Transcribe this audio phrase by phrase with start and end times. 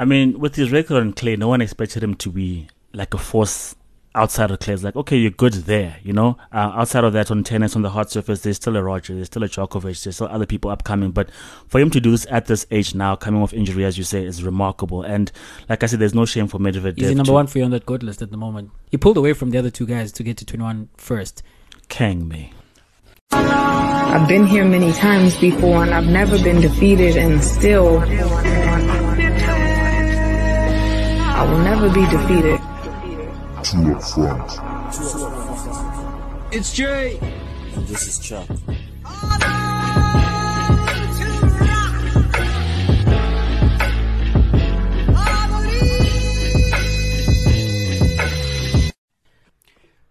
[0.00, 3.18] I mean, with his record on clay, no one expected him to be like a
[3.18, 3.76] force
[4.14, 4.72] outside of clay.
[4.72, 6.38] It's like, okay, you're good there, you know?
[6.50, 9.26] Uh, outside of that, on tennis, on the hard surface, there's still a Roger, there's
[9.26, 11.10] still a Djokovic, there's still other people upcoming.
[11.10, 11.28] But
[11.68, 14.24] for him to do this at this age now, coming off injury, as you say,
[14.24, 15.02] is remarkable.
[15.02, 15.30] And
[15.68, 16.96] like I said, there's no shame for Medvedev.
[16.96, 18.70] He's the number to- one for you on that good list at the moment.
[18.90, 21.42] He pulled away from the other two guys to get to 21 first.
[21.88, 22.54] Kang me.
[23.32, 28.00] I've been here many times before and I've never been defeated and still
[31.40, 32.60] I will never be defeated.
[33.62, 34.52] Two up front.
[36.54, 37.18] It's Jay.
[37.18, 38.46] And this is Chuck.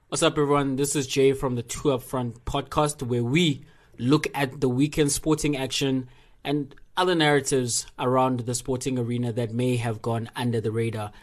[0.08, 0.78] What's up, everyone?
[0.78, 3.66] This is Jay from the Two Up Front podcast, where we
[4.00, 6.10] look at the weekend sporting action
[6.44, 11.14] and other narratives around the sporting arena that may have gone under the radar.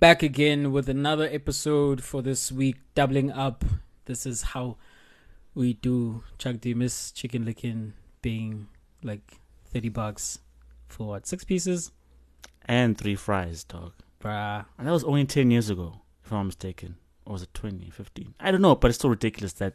[0.00, 3.64] Back again with another episode for this week, doubling up.
[4.06, 4.76] This is how
[5.54, 6.24] we do.
[6.36, 8.66] Chuck, do you miss Chicken Licken being
[9.04, 10.40] like 30 bucks
[10.88, 11.92] for what, six pieces?
[12.64, 13.92] And three fries, dog.
[14.20, 14.66] Bruh.
[14.78, 16.96] And that was only 10 years ago, if I'm mistaken.
[17.24, 18.34] Or was it 20, 15?
[18.40, 19.74] I don't know, but it's still ridiculous that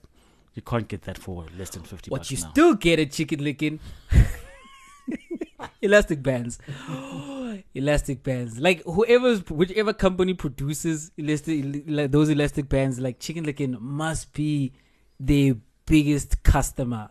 [0.56, 2.50] you can't get that for less than 50 What bucks you now.
[2.52, 3.80] still get at Chicken Licken.
[5.82, 6.60] elastic bands.
[7.74, 8.60] elastic bands.
[8.60, 14.74] Like whoever's whichever company produces elastic like those elastic bands, like Chicken Licken must be
[15.20, 17.10] their biggest customer.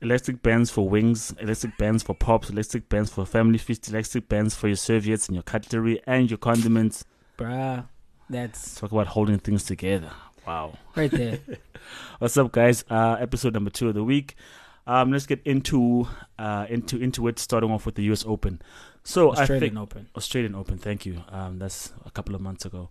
[0.00, 4.54] elastic bands for wings, elastic bands for pops, elastic bands for family feast, elastic bands
[4.54, 7.04] for your serviettes and your cutlery and your condiments.
[7.36, 7.86] Bruh.
[8.30, 10.10] That's Talk about holding things together.
[10.48, 10.78] Wow.
[10.96, 11.40] right there.
[12.20, 12.82] What's up, guys?
[12.88, 14.34] Uh, episode number two of the week.
[14.86, 17.38] Um, let's get into uh, into into it.
[17.38, 18.24] Starting off with the U.S.
[18.26, 18.62] Open.
[19.04, 20.08] So I Australian think Open.
[20.16, 20.78] Australian Open.
[20.78, 21.22] Thank you.
[21.28, 22.88] Um, that's a couple of months ago.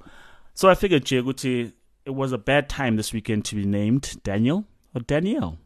[0.54, 1.74] So I figured, Chiaguti,
[2.06, 5.58] it was a bad time this weekend to be named Daniel or Danielle,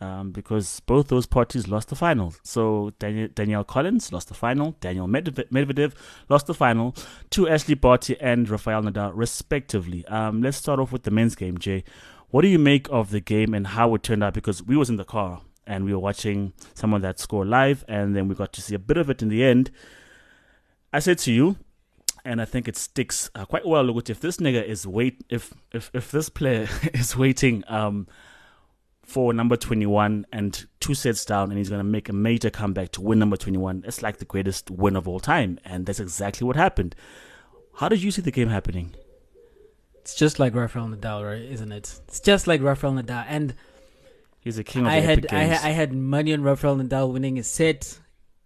[0.00, 2.40] um, because both those parties lost the finals.
[2.44, 4.76] So Daniel, Danielle Collins lost the final.
[4.80, 5.94] Daniel Medvedev, Medvedev
[6.28, 6.94] lost the final
[7.30, 10.06] to Ashleigh Barty and Rafael Nadal, respectively.
[10.06, 11.84] Um, let's start off with the men's game, Jay.
[12.30, 14.34] What do you make of the game and how it turned out?
[14.34, 17.84] Because we was in the car and we were watching some of that score live,
[17.88, 19.70] and then we got to see a bit of it in the end.
[20.92, 21.56] I said to you,
[22.24, 23.84] and I think it sticks uh, quite well.
[23.84, 28.06] Look, if this nigga is wait, if if if this player is waiting um
[29.08, 32.92] for number twenty one and two sets down, and he's gonna make a major comeback
[32.92, 35.98] to win number twenty one, it's like the greatest win of all time, and that's
[35.98, 36.94] exactly what happened.
[37.76, 38.94] How did you see the game happening?
[40.00, 41.40] It's just like Rafael Nadal, right?
[41.42, 42.00] Isn't it?
[42.08, 43.24] It's just like Rafael Nadal.
[43.28, 43.54] And
[44.40, 45.58] He's a king of I the had I, games.
[45.60, 47.98] ha- I had money on Rafael Nadal winning a set,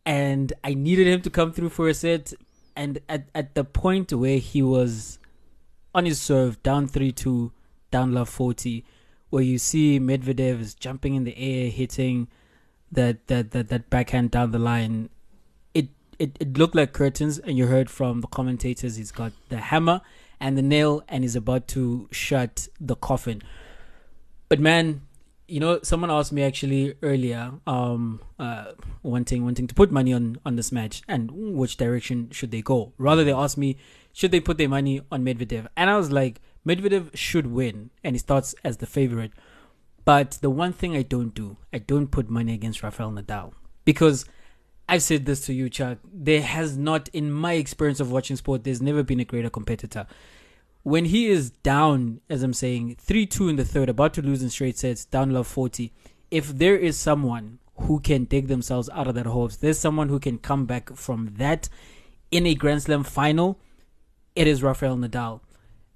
[0.07, 2.33] and I needed him to come through for a set.
[2.77, 5.19] And at at the point where he was
[5.95, 7.53] on his serve, down three two,
[7.91, 8.85] down love forty,
[9.33, 12.29] where you see Medvedev is jumping in the air, hitting
[12.93, 15.09] that that that that backhand down the line.
[15.73, 15.89] It
[16.19, 20.03] it it looked like curtains, and you heard from the commentators he's got the hammer
[20.39, 23.41] and the nail, and he's about to shut the coffin.
[24.51, 25.01] But man,
[25.49, 28.73] you know, someone asked me actually earlier, um, uh,
[29.03, 32.93] wanting wanting to put money on on this match and which direction should they go.
[32.99, 33.79] Rather, they asked me,
[34.13, 35.69] should they put their money on Medvedev?
[35.75, 39.33] And I was like, Medvedev should win, and he starts as the favorite.
[40.05, 43.53] But the one thing I don't do, I don't put money against Rafael Nadal
[43.85, 44.25] because
[44.89, 45.99] I've said this to you, Chuck.
[46.13, 50.07] There has not, in my experience of watching sport, there's never been a greater competitor
[50.83, 54.43] when he is down, as I'm saying, 3 2 in the third, about to lose
[54.43, 55.93] in straight sets, down love 40,
[56.31, 60.19] if there is someone who can dig themselves out of that hole, there's someone who
[60.19, 61.69] can come back from that
[62.31, 63.59] in a Grand Slam final,
[64.35, 65.41] it is Rafael Nadal.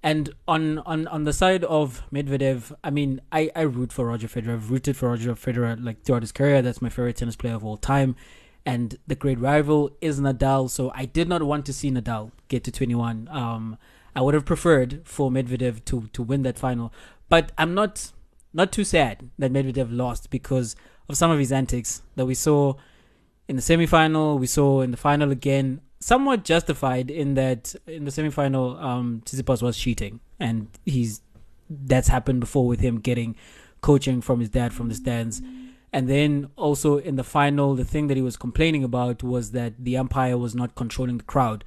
[0.02, 4.28] And on, on, on the side of Medvedev, I mean, I, I root for Roger
[4.28, 4.54] Federer.
[4.54, 6.62] I've rooted for Roger Federer like throughout his career.
[6.62, 8.14] That's my favorite tennis player of all time.
[8.64, 10.70] And the great rival is Nadal.
[10.70, 13.28] So I did not want to see Nadal get to 21.
[13.30, 13.78] Um,
[14.16, 16.90] I would have preferred for Medvedev to to win that final,
[17.28, 18.12] but I'm not
[18.54, 20.74] not too sad that Medvedev lost because
[21.06, 22.74] of some of his antics that we saw
[23.46, 24.38] in the semifinal.
[24.40, 29.62] We saw in the final again, somewhat justified in that in the semifinal, um, Tsitsipas
[29.62, 31.22] was cheating, and he's
[31.68, 33.34] that's happened before with him getting
[33.80, 35.42] coaching from his dad from the stands.
[35.92, 39.72] And then also in the final, the thing that he was complaining about was that
[39.78, 41.64] the umpire was not controlling the crowd,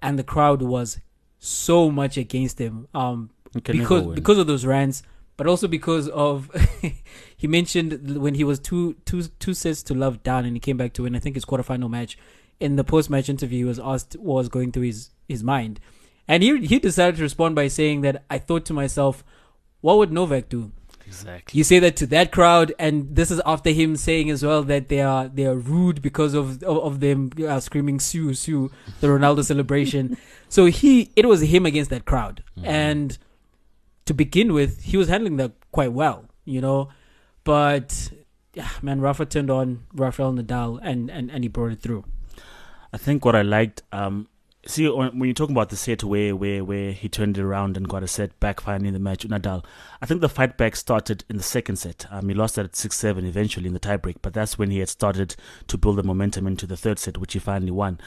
[0.00, 1.00] and the crowd was
[1.38, 5.02] so much against him um, You can never because because of those rants,
[5.36, 6.50] but also because of
[7.36, 10.76] he mentioned when he was two two two sets to love down and he came
[10.76, 11.16] back to win.
[11.16, 12.16] I think his quarterfinal match
[12.62, 15.80] in the post match interview, he was asked what was going through his, his mind.
[16.28, 19.24] And he, he decided to respond by saying that I thought to myself,
[19.80, 20.72] what would Novak do?
[21.04, 21.58] Exactly.
[21.58, 24.88] You say that to that crowd, and this is after him saying as well that
[24.88, 28.70] they are they are rude because of of, of them uh, screaming "Sue Sue"
[29.00, 30.16] the Ronaldo celebration.
[30.48, 33.16] So he it was him against that crowd, and
[34.04, 36.90] to begin with, he was handling that quite well, you know.
[37.42, 38.10] But
[38.52, 42.04] yeah, man, Rafa turned on Rafael Nadal, and and and he brought it through.
[42.92, 44.28] I think what I liked, um,
[44.66, 47.88] see, when you're talking about the set where, where, where he turned it around and
[47.88, 49.64] got a set back finally in the match Nadal,
[50.02, 52.04] I think the fight back started in the second set.
[52.10, 54.80] Um, he lost that at 6 7 eventually in the tiebreak, but that's when he
[54.80, 55.36] had started
[55.68, 57.98] to build the momentum into the third set, which he finally won.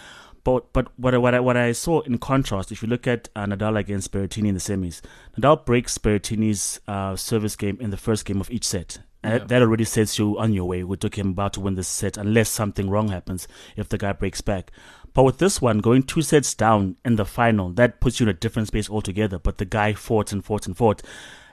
[0.43, 3.29] But but what I, what I, what I saw in contrast, if you look at
[3.35, 5.01] uh, Nadal against Berrettini in the semis,
[5.35, 8.99] Nadal breaks Berrettini's uh, service game in the first game of each set.
[9.25, 10.83] And that- that already sets you on your way.
[10.83, 14.13] We took him about to win this set unless something wrong happens if the guy
[14.13, 14.71] breaks back.
[15.13, 18.29] But with this one, going two sets down in the final, that puts you in
[18.29, 19.39] a different space altogether.
[19.39, 21.01] But the guy fought and fought and fought.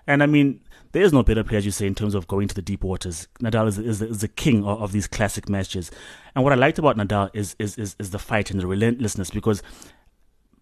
[0.06, 0.60] And I mean,
[0.90, 2.82] there is no better player, as you say, in terms of going to the deep
[2.82, 3.28] waters.
[3.40, 5.90] Nadal is, is, is the king of, of these classic matches.
[6.34, 9.30] And what I liked about Nadal is, is, is, is the fight and the relentlessness
[9.30, 9.62] because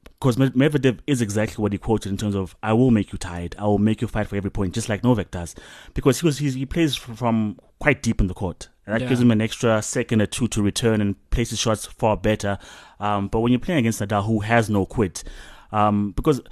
[0.04, 3.56] because Medvedev is exactly what he quoted in terms of "I will make you tired,
[3.58, 5.54] I will make you fight for every point," just like Novak does,
[5.94, 9.08] because he was he's, he plays from quite deep in the court, and that Yeah.
[9.08, 12.58] gives him an extra second or two to return and place his shots far better.
[12.98, 15.24] Um, but when you're playing against Nadal, who has no quit,
[15.72, 16.42] um, because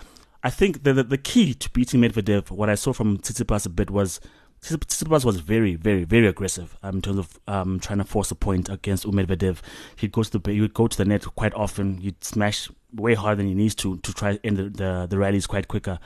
[0.43, 3.71] I think the, the the key to beating Medvedev, what I saw from Tsitsipas a
[3.71, 4.21] bit was.
[4.61, 8.35] Tsitsipas was very, very, very aggressive um, in terms of um, trying to force a
[8.35, 9.59] point against Medvedev.
[9.95, 11.99] He'd go to the he would go to the net quite often.
[11.99, 15.47] He'd smash way harder than he needs to to try end the, the, the rallies
[15.47, 15.99] quite quicker.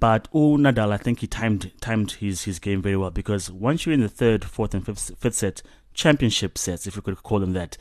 [0.00, 3.86] But oh, Nadal, I think he timed timed his, his game very well because once
[3.86, 5.62] you're in the third, fourth, and fifth fifth set,
[5.94, 7.76] championship sets, if you could call them that,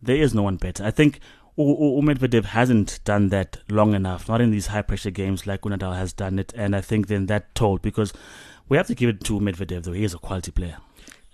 [0.00, 0.84] there is no one better.
[0.84, 1.20] I think
[1.56, 5.96] U- Medvedev hasn't done that long enough, not in these high pressure games like Nadal
[5.96, 8.12] has done it, and I think then that told because
[8.68, 10.78] we have to give it to Medvedev though he is a quality player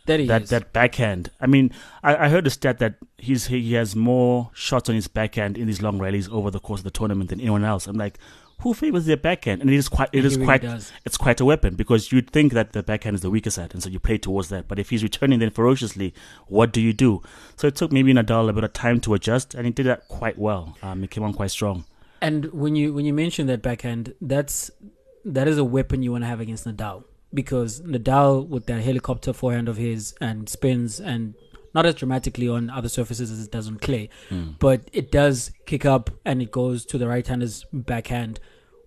[0.09, 0.51] That that is.
[0.51, 1.31] that backhand.
[1.41, 1.71] I mean,
[2.03, 5.67] I, I heard a stat that he's he has more shots on his backhand in
[5.67, 7.87] these long rallies over the course of the tournament than anyone else.
[7.87, 8.19] I'm like,
[8.61, 9.61] who favors their backhand?
[9.61, 10.93] And it is quite it is really quite does.
[11.05, 13.83] it's quite a weapon because you'd think that the backhand is the weaker side, and
[13.83, 14.67] so you play towards that.
[14.67, 16.15] But if he's returning then ferociously,
[16.47, 17.23] what do you do?
[17.57, 20.09] So it took maybe Nadal a bit of time to adjust, and he did that
[20.09, 20.77] quite well.
[20.83, 21.85] Um, he came on quite strong.
[22.21, 24.71] And when you when you mention that backhand, that's
[25.25, 29.33] that is a weapon you want to have against Nadal because Nadal with that helicopter
[29.33, 31.35] forehand of his and spins and
[31.75, 34.09] not as dramatically on other surfaces as it does on clay,
[34.59, 38.41] but it does kick up and it goes to the right-hander's backhand.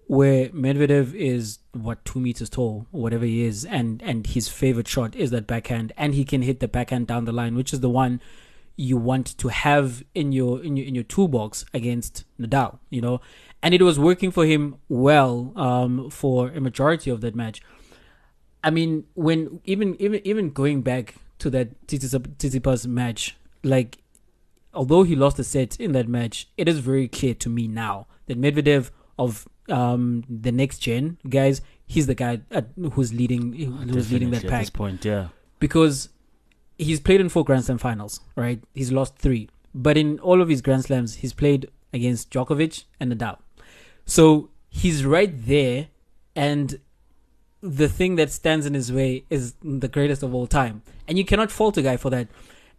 [0.08, 5.16] Where Medvedev is what two meters tall, whatever he is, and and his favorite shot
[5.16, 7.90] is that backhand, and he can hit the backhand down the line, which is the
[7.90, 8.20] one
[8.76, 13.22] you want to have in your in your in your toolbox against Nadal, you know,
[13.64, 17.62] and it was working for him well um, for a majority of that match.
[18.64, 23.98] I mean, when even even even going back to that Tsitsipas match, like
[24.74, 28.08] although he lost the set in that match, it is very clear to me now
[28.28, 34.12] that Medvedev of um, the next gen guys, he's the guy at, who's leading who's
[34.12, 35.04] leading that at pack this point.
[35.06, 35.30] Yeah,
[35.60, 36.10] because
[36.78, 38.62] he's played in four Grand Slam finals, right?
[38.74, 43.12] He's lost three, but in all of his Grand Slams, he's played against Djokovic and
[43.12, 43.38] Nadal.
[44.06, 45.88] So he's right there,
[46.36, 46.80] and
[47.62, 51.26] the thing that stands in his way is the greatest of all time, and you
[51.26, 52.28] cannot fault a guy for that.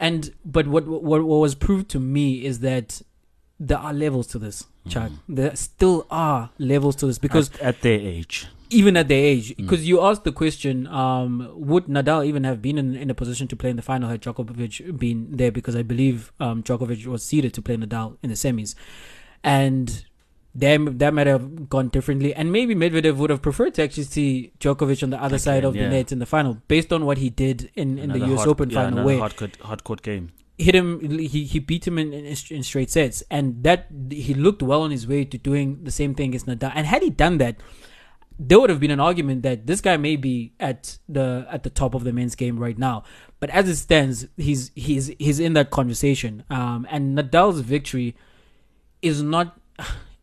[0.00, 3.02] And but what what, what was proved to me is that
[3.60, 5.12] there are levels to this, Chuck.
[5.28, 8.48] There still are levels to this because at, at their age.
[8.70, 9.56] even at their age.
[9.56, 13.46] Because you asked the question, um, would Nadal even have been in, in a position
[13.48, 15.52] to play in the final had Djokovic been there?
[15.52, 18.74] Because I believe um, Djokovic was seeded to play Nadal in the semis.
[19.44, 20.04] And
[20.54, 22.34] that, that might have gone differently.
[22.34, 25.74] And maybe Medvedev would have preferred to actually see Djokovic on the other side of
[25.74, 25.84] yeah.
[25.84, 28.48] the net in the final, based on what he did in, in the US hard-
[28.48, 30.30] Open yeah, final, where hard court, hard court game.
[30.58, 31.00] hit him.
[31.18, 34.90] He he beat him in, in in straight sets, and that he looked well on
[34.90, 36.72] his way to doing the same thing as Nadal.
[36.74, 37.56] And had he done that,
[38.38, 41.70] there would have been an argument that this guy may be at the at the
[41.70, 43.04] top of the men's game right now.
[43.40, 46.44] But as it stands, he's he's he's in that conversation.
[46.50, 48.16] Um, and Nadal's victory
[49.00, 49.58] is not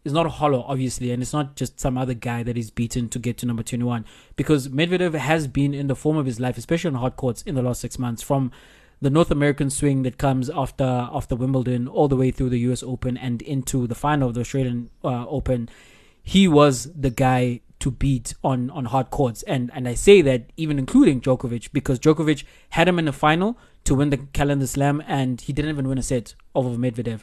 [0.03, 3.19] is not hollow, obviously, and it's not just some other guy that he's beaten to
[3.19, 4.05] get to number twenty one.
[4.35, 7.55] Because Medvedev has been in the form of his life, especially on hard courts, in
[7.55, 8.21] the last six months.
[8.21, 8.51] From
[9.01, 12.83] the North American swing that comes after after Wimbledon, all the way through the U.S.
[12.83, 15.69] Open and into the final of the Australian uh, Open,
[16.21, 19.43] he was the guy to beat on on hard courts.
[19.43, 23.57] And and I say that even including Djokovic because Djokovic had him in the final
[23.85, 27.21] to win the calendar slam, and he didn't even win a set over Medvedev.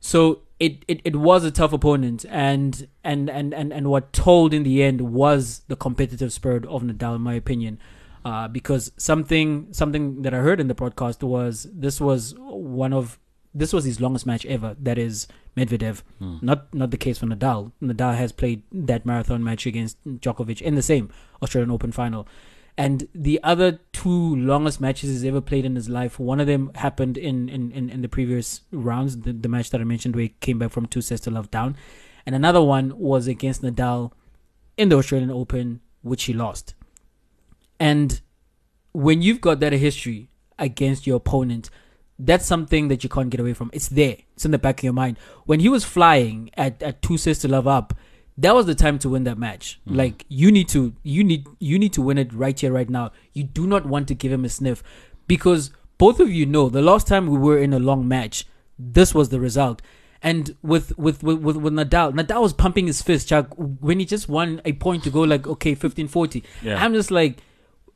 [0.00, 4.52] So it, it, it was a tough opponent, and, and, and, and, and what told
[4.52, 7.78] in the end was the competitive spirit of Nadal, in my opinion.
[8.22, 13.18] Uh, because something something that I heard in the broadcast was this was one of
[13.54, 14.76] this was his longest match ever.
[14.78, 15.26] That is
[15.56, 16.02] Medvedev,
[16.42, 17.72] not not the case for Nadal.
[17.82, 21.08] Nadal has played that marathon match against Djokovic in the same
[21.42, 22.28] Australian Open final.
[22.80, 26.70] And the other two longest matches he's ever played in his life, one of them
[26.76, 30.22] happened in, in, in, in the previous rounds, the, the match that I mentioned where
[30.22, 31.76] he came back from two sets to love down.
[32.24, 34.12] And another one was against Nadal
[34.78, 36.72] in the Australian Open, which he lost.
[37.78, 38.18] And
[38.92, 41.68] when you've got that history against your opponent,
[42.18, 43.68] that's something that you can't get away from.
[43.74, 44.16] It's there.
[44.32, 45.18] It's in the back of your mind.
[45.44, 47.92] When he was flying at, at two sets to love up,
[48.40, 49.80] that was the time to win that match.
[49.86, 49.96] Mm.
[49.96, 53.12] Like you need to you need you need to win it right here, right now.
[53.32, 54.82] You do not want to give him a sniff.
[55.26, 58.46] Because both of you know the last time we were in a long match,
[58.78, 59.82] this was the result.
[60.22, 64.06] And with with with, with, with Nadal, Nadal was pumping his fist, Chuck, when he
[64.06, 66.42] just won a point to go like, okay, 15-40.
[66.62, 66.82] Yeah.
[66.82, 67.42] I'm just like,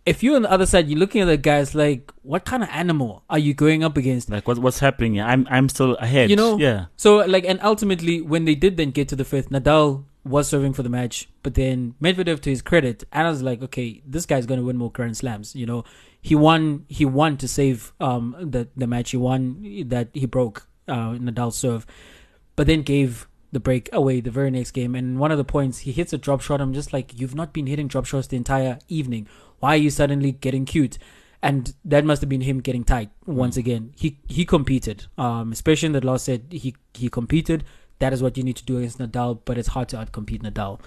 [0.06, 2.68] if you're on the other side, you're looking at the guys like, what kind of
[2.70, 4.30] animal are you going up against?
[4.30, 5.20] Like what, what's happening?
[5.20, 6.28] I'm I'm still ahead.
[6.28, 6.58] You know?
[6.58, 6.86] Yeah.
[6.96, 10.72] So like, and ultimately, when they did then get to the fifth, Nadal was serving
[10.72, 14.26] for the match, but then Medvedev, to his credit, and I was like, okay, this
[14.26, 15.54] guy's going to win more Grand Slams.
[15.54, 15.84] You know,
[16.20, 16.86] he won.
[16.88, 19.10] He won to save um the the match.
[19.10, 21.86] He won that he broke uh, Nadal's serve,
[22.56, 24.94] but then gave the break away the very next game.
[24.94, 26.60] And one of the points, he hits a drop shot.
[26.60, 29.28] I'm just like, you've not been hitting drop shots the entire evening.
[29.60, 30.98] Why are you suddenly getting cute?
[31.40, 33.92] And that must have been him getting tight once again.
[33.96, 36.40] He he competed, um, especially in the last set.
[36.50, 37.64] He he competed.
[37.98, 40.80] That is what you need to do against Nadal, but it's hard to outcompete Nadal.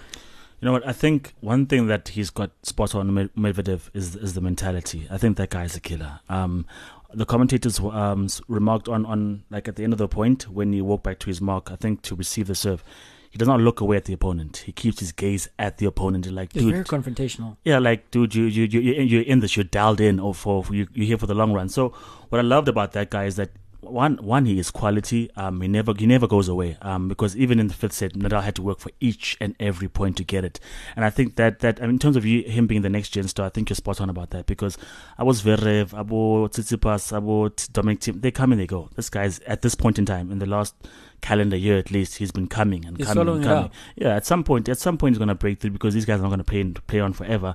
[0.60, 0.86] You know what?
[0.86, 5.06] I think one thing that he's got spot on Med- Medvedev is is the mentality.
[5.10, 6.20] I think that guy is a killer.
[6.28, 6.66] Um,
[7.14, 10.80] the commentators um, remarked on on like at the end of the point when he
[10.82, 11.70] walked back to his mark.
[11.70, 12.82] I think to receive the serve,
[13.30, 14.58] he does not look away at the opponent.
[14.66, 16.26] He keeps his gaze at the opponent.
[16.30, 17.56] Like, It's dude, very confrontational.
[17.64, 19.56] yeah, like dude, you you you you- you're in this.
[19.56, 21.68] You're dialed in, or for for- you you're here for the long run.
[21.68, 21.90] So
[22.30, 23.50] what I loved about that guy is that
[23.80, 25.30] one one he is quality.
[25.36, 26.76] Um, he never he never goes away.
[26.82, 29.88] Um, because even in the fifth set, Nadal had to work for each and every
[29.88, 30.58] point to get it.
[30.96, 33.10] And I think that that I mean, in terms of you, him being the next
[33.10, 34.76] gen star, I think you're spot on about that because
[35.16, 38.20] I was Zverev, Abo Tsitsipas, Abo Dominic Thiem.
[38.20, 38.90] They come and they go.
[38.96, 40.74] This guy's at this point in time in the last
[41.20, 43.70] calendar year at least he's been coming and He's coming and coming.
[43.96, 46.20] Yeah, at some point, at some point, he's going to break through because these guys
[46.20, 47.54] are not going to play play on forever,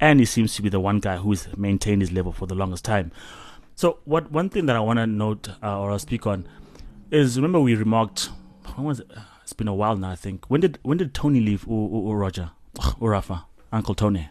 [0.00, 2.84] and he seems to be the one guy who's maintained his level for the longest
[2.84, 3.10] time.
[3.76, 6.46] So, what one thing that I want to note uh, or I'll speak on
[7.10, 8.30] is remember we remarked.
[8.76, 9.10] When was it?
[9.42, 10.10] It's been a while now.
[10.10, 11.68] I think when did when did Tony leave?
[11.68, 12.50] Or, or, or Roger,
[13.00, 14.28] or Rafa, Uncle Tony.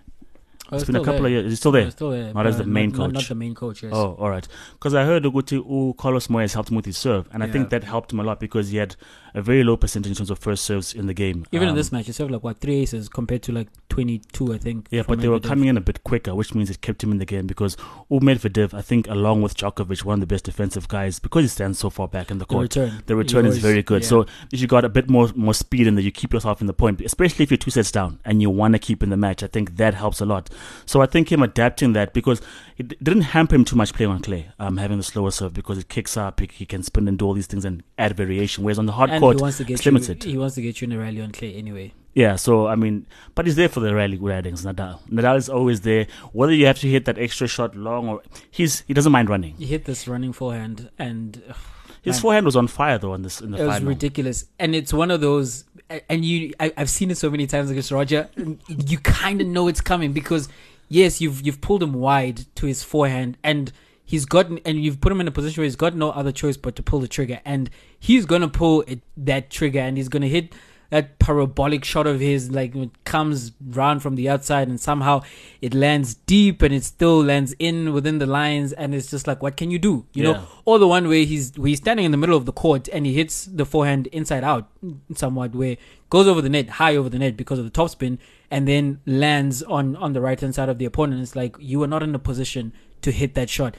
[0.71, 1.45] Oh, It's been a couple of years.
[1.45, 1.83] Is he still there?
[1.83, 2.33] Yeah, still there.
[2.33, 3.27] Not as the main not, not- Not, coach.
[3.29, 3.83] the main coach.
[3.83, 3.91] Yes.
[3.93, 4.47] Oh, all right.
[4.73, 7.69] Because I heard Uguti U Carlos Moya helped him with his serve, and I think
[7.69, 8.95] that helped him a lot because he had
[9.33, 11.45] a very low percentage in terms of first serves in the game.
[11.51, 14.19] Even in Um, this match, he served like what three aces compared to like twenty
[14.31, 14.87] two, I think.
[14.91, 17.17] Yeah, but they were coming in a bit quicker, which means it kept him in
[17.17, 17.75] the game because
[18.11, 21.79] Medvedev, I think, along with Djokovic, one of the best defensive guys because he stands
[21.79, 22.63] so far back in the The court.
[22.75, 23.03] return.
[23.05, 24.03] The return He is very good.
[24.03, 24.07] yeah.
[24.09, 26.67] So if you got a bit more more speed in there, you keep yourself in
[26.67, 29.17] the point, especially if you're two sets down and you want to keep in the
[29.17, 29.43] match.
[29.43, 30.49] I think that helps a lot.
[30.85, 32.41] So I think him adapting that because
[32.77, 35.77] it didn't hamper him too much playing on clay, um, having the slower serve because
[35.77, 38.63] it kicks up, he, he can spin and do all these things and add variation.
[38.63, 40.23] Whereas on the hard and court, he wants to get it's you, limited.
[40.23, 41.93] He wants to get you in a rally on clay anyway.
[42.13, 44.63] Yeah, so I mean, but he's there for the rally ratings.
[44.63, 46.07] Nadal, Nadal is always there.
[46.31, 49.55] Whether you have to hit that extra shot long or he's he doesn't mind running.
[49.55, 51.55] He hit this running forehand, and ugh,
[52.03, 52.21] His Man.
[52.21, 54.45] forehand was on fire though on this in the it was ridiculous.
[54.59, 55.63] And it's one of those,
[56.07, 58.29] and you, I, I've seen it so many times against Roger.
[58.67, 60.49] You kind of know it's coming because
[60.89, 63.71] yes, you've you've pulled him wide to his forehand, and
[64.05, 66.57] he's gotten, and you've put him in a position where he's got no other choice
[66.57, 70.27] but to pull the trigger, and he's gonna pull it, that trigger, and he's gonna
[70.27, 70.53] hit
[70.93, 75.21] that parabolic shot of his, like it comes round from the outside, and somehow
[75.59, 79.41] it lands deep, and it still lands in within the lines, and it's just like,
[79.41, 80.05] what can you do?
[80.13, 80.31] You Yeah.
[80.33, 82.87] know, or the one where he's where he's standing in the middle of the court
[82.93, 84.69] and he hits the forehand inside out
[85.15, 85.77] somewhat where
[86.11, 88.17] goes over the net high over the net because of the topspin
[88.51, 91.81] and then lands on on the right hand side of the opponent it's like you
[91.83, 92.71] are not in a position
[93.01, 93.75] to hit that shot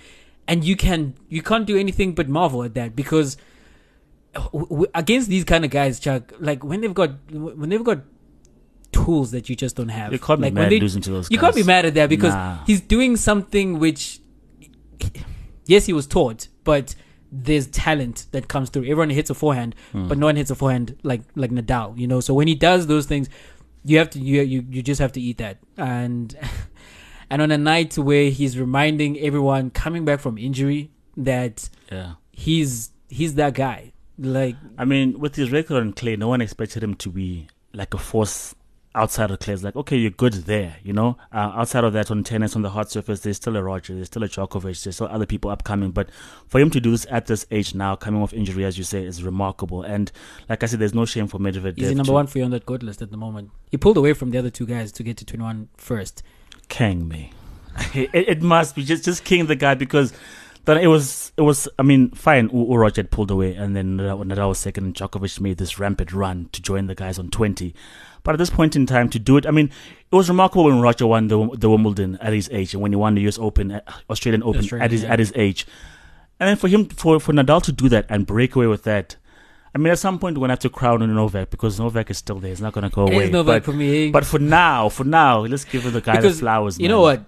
[0.49, 3.37] and you can you can't do anything but marvel at that because
[4.95, 8.01] against these kind of guys Chuck like when they've got when they've got
[8.93, 11.11] tools that you just don't have You can't be like when mad they, losing to
[11.11, 12.59] those you can't be mad at that because Nah.
[12.67, 14.21] he's doing something which
[15.67, 16.95] yes he was taught but
[17.33, 20.07] there's talent that comes through everyone hits a forehand Hmm.
[20.09, 22.87] but no one hits a forehand like like nadal you know so when he does
[22.87, 23.29] those things
[23.85, 26.37] you have to you you, you just have to eat that and
[27.31, 32.15] and on a night where he's reminding everyone coming back from injury that Yeah.
[32.33, 33.93] he's he's that guy.
[34.19, 37.95] Like I mean, with his record on clay, no one expected him to be like
[37.95, 38.55] a force
[38.95, 39.55] outside of clay.
[39.55, 41.17] It's like, okay, you're good there, you know?
[41.33, 44.07] Uh, outside of that, on tennis, on the hard surface, there's still a Roger, there's
[44.07, 45.91] still a Djokovic, there's still other people upcoming.
[45.91, 46.11] But
[46.47, 49.05] for him to do this at this age now, coming off injury, as you say,
[49.05, 49.83] is remarkable.
[49.83, 50.11] And
[50.49, 51.77] like I said, there's no shame for Medvedev.
[51.77, 53.51] he's number one for you on that gold list at the moment.
[53.71, 56.23] He pulled away from the other two guys to get to 21 first.
[56.69, 57.33] King me.
[57.95, 60.13] it, it must be just just king the guy because
[60.65, 62.51] then it was it was I mean fine.
[62.53, 66.13] U- had pulled away and then Nadal Nadal was second and Djokovic made this rampant
[66.13, 67.75] run to join the guys on twenty.
[68.23, 69.67] But at this point in time, to do it, I mean,
[70.11, 72.97] it was remarkable when Roger won the the Wimbledon at his age and when he
[72.97, 73.39] won the U.S.
[73.39, 75.13] Open, uh, Australian Open Australian, at his yeah.
[75.13, 75.67] at his age,
[76.41, 79.17] and then for him for for Nadal to do that and break away with that.
[79.75, 82.09] I mean, at some point, we're going to have to crown on Novak because Novak
[82.11, 82.51] is still there.
[82.51, 83.25] He's not going to go It away.
[83.25, 84.11] is Novak but, for me.
[84.11, 86.79] but for now, for now, let's give the guy because the flowers.
[86.79, 86.91] you man.
[86.91, 87.25] know what?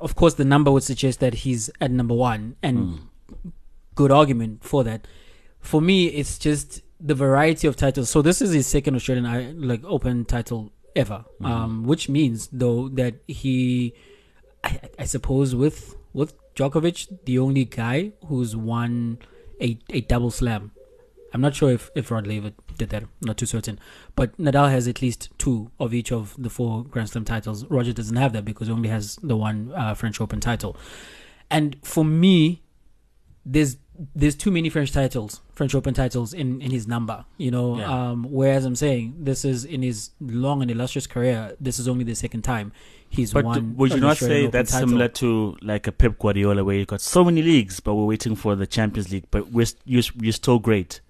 [0.00, 3.52] Of course, the number would suggest that he's at number one, and Mm.
[3.94, 5.06] good argument for that.
[5.60, 8.08] For me, it's just the variety of titles.
[8.08, 11.46] So this is his second Australian like Open title ever, Mm-hmm.
[11.46, 13.92] um, which means though that he,
[14.62, 19.18] I, I suppose, with with Djokovic, the only guy who's won
[19.60, 20.70] a a double slam.
[21.34, 23.02] I'm not sure if, if Rod Laver did that.
[23.02, 23.78] I'm not too certain.
[24.16, 27.64] But Nadal has at least two of each of the four Grand Slam titles.
[27.66, 30.76] Roger doesn't have that because he only has the one uh, French Open title.
[31.50, 32.62] And for me,
[33.44, 33.76] there's
[34.16, 37.24] there's too many French titles, French Open titles in, in his number.
[37.36, 38.10] You know, Yeah.
[38.10, 41.54] um, whereas I'm saying this is in his long and illustrious career.
[41.60, 42.72] This is only the second time
[43.08, 43.76] he's But won.
[43.76, 44.88] would you not Australian say Open that's title.
[44.88, 48.34] similar to like a Pep Guardiola, where you got so many leagues, but we're waiting
[48.34, 51.00] for the Champions League, but we're you're, you're still great.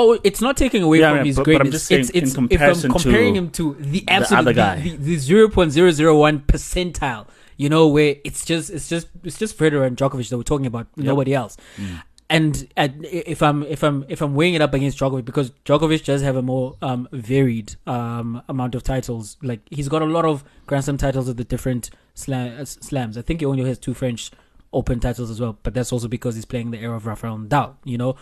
[0.00, 1.74] Oh, it's not taking away Yeah, from yeah, his but- but I'm greatness.
[1.74, 4.80] just saying it's in it's if I'm comparing to him to the absolute other guy.
[4.80, 7.26] the, the, the 0.001 percentile.
[7.56, 10.66] You know where it's just it's just it's just Federer and Djokovic that we're talking
[10.66, 11.56] about, nobody else.
[11.76, 12.02] Mm.
[12.30, 16.04] And at, if I'm if I'm if I'm weighing it up against Djokovic because Djokovic
[16.04, 19.36] does have a more um, varied um, amount of titles.
[19.42, 23.18] Like he's got a lot of Grand Slam titles at the different slam, uh, slams.
[23.18, 24.30] I think he only has two French
[24.72, 27.74] Open titles as well, but that's also because he's playing the era of Rafael Nadal.
[27.84, 28.14] You know,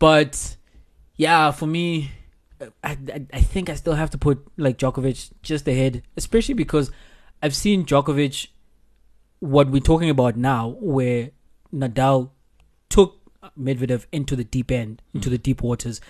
[0.00, 0.56] but
[1.16, 2.10] yeah, for me,
[2.60, 6.90] I, I I think I still have to put like Djokovic just ahead, especially because
[7.42, 8.48] I've seen Djokovic.
[9.38, 11.30] What we're talking about now, where
[11.72, 12.30] Nadal
[12.88, 16.00] took Medvedev into the deep end, into the deep waters,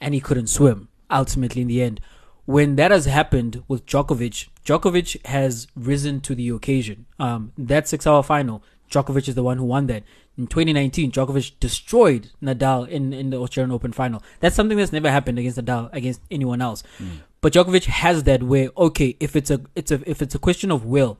[0.00, 0.88] and he couldn't swim.
[1.10, 2.00] Ultimately, in the end,
[2.44, 7.06] when that has happened with Djokovic, Djokovic has risen to the occasion.
[7.18, 10.04] Um, that six-hour final, Djokovic is the one who won that.
[10.38, 14.22] In 2019, Djokovic destroyed Nadal in, in the Australian Open final.
[14.40, 16.82] That's something that's never happened against Nadal against anyone else.
[16.98, 17.08] Hmm.
[17.40, 20.70] But Djokovic has that where okay, if it's a it's a if it's a question
[20.70, 21.18] of will,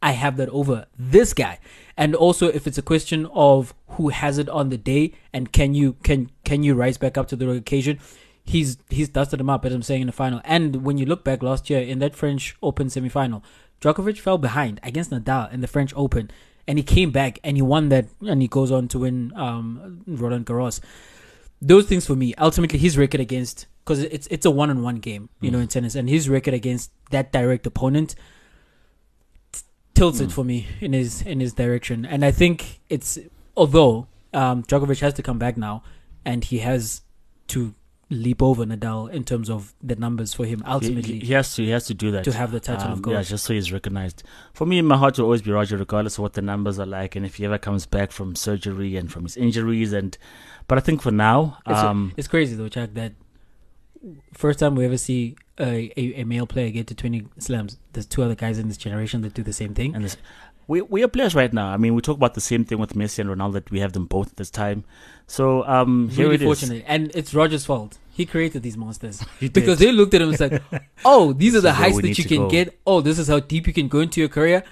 [0.00, 1.58] I have that over this guy.
[1.96, 5.74] And also if it's a question of who has it on the day and can
[5.74, 7.98] you can can you rise back up to the occasion,
[8.44, 10.40] he's he's dusted him up as I'm saying in the final.
[10.44, 13.42] And when you look back last year in that French Open semifinal,
[13.80, 16.30] Djokovic fell behind against Nadal in the French Open
[16.66, 20.02] and he came back and he won that and he goes on to win um
[20.06, 20.80] Roland Garros.
[21.60, 24.96] Those things for me, ultimately his record against because it's it's a one on one
[24.96, 28.14] game, you know, in tennis, and his record against that direct opponent
[29.94, 32.04] tilts it for me in his in his direction.
[32.04, 33.18] And I think it's
[33.56, 35.82] although um, Djokovic has to come back now,
[36.24, 37.02] and he has
[37.48, 37.74] to
[38.10, 41.64] leap over Nadal in terms of the numbers for him ultimately he- he has to.
[41.64, 43.14] He has to do that to have the title Um, of gold.
[43.16, 44.22] Yeah, just so he's recognized.
[44.52, 47.16] For me, my heart will always be Roger, regardless of what the numbers are like,
[47.16, 49.92] and if he ever comes back from surgery and from his injuries.
[49.92, 50.16] And
[50.68, 52.90] but I think for now, It's, um, it's crazy though, Chuck.
[52.94, 53.12] That
[54.32, 57.78] first time we ever see a, a, a male player get to twenty slams.
[57.92, 59.94] There's two other guys in this generation that do the same thing.
[59.94, 60.16] and this,
[60.66, 61.68] we we are players right now.
[61.68, 63.54] I mean, we talk about the same thing with Messi and Ronaldo.
[63.54, 64.84] That we have them both at this time.
[65.26, 66.46] So um, here really it is.
[66.46, 67.98] fortunate, and it's Roger's fault.
[68.12, 70.62] He created these monsters because they looked at him and like,
[71.04, 72.78] "Oh, these are the is heights that you can go." get.
[72.86, 74.64] Oh, this is how deep you can go into your career."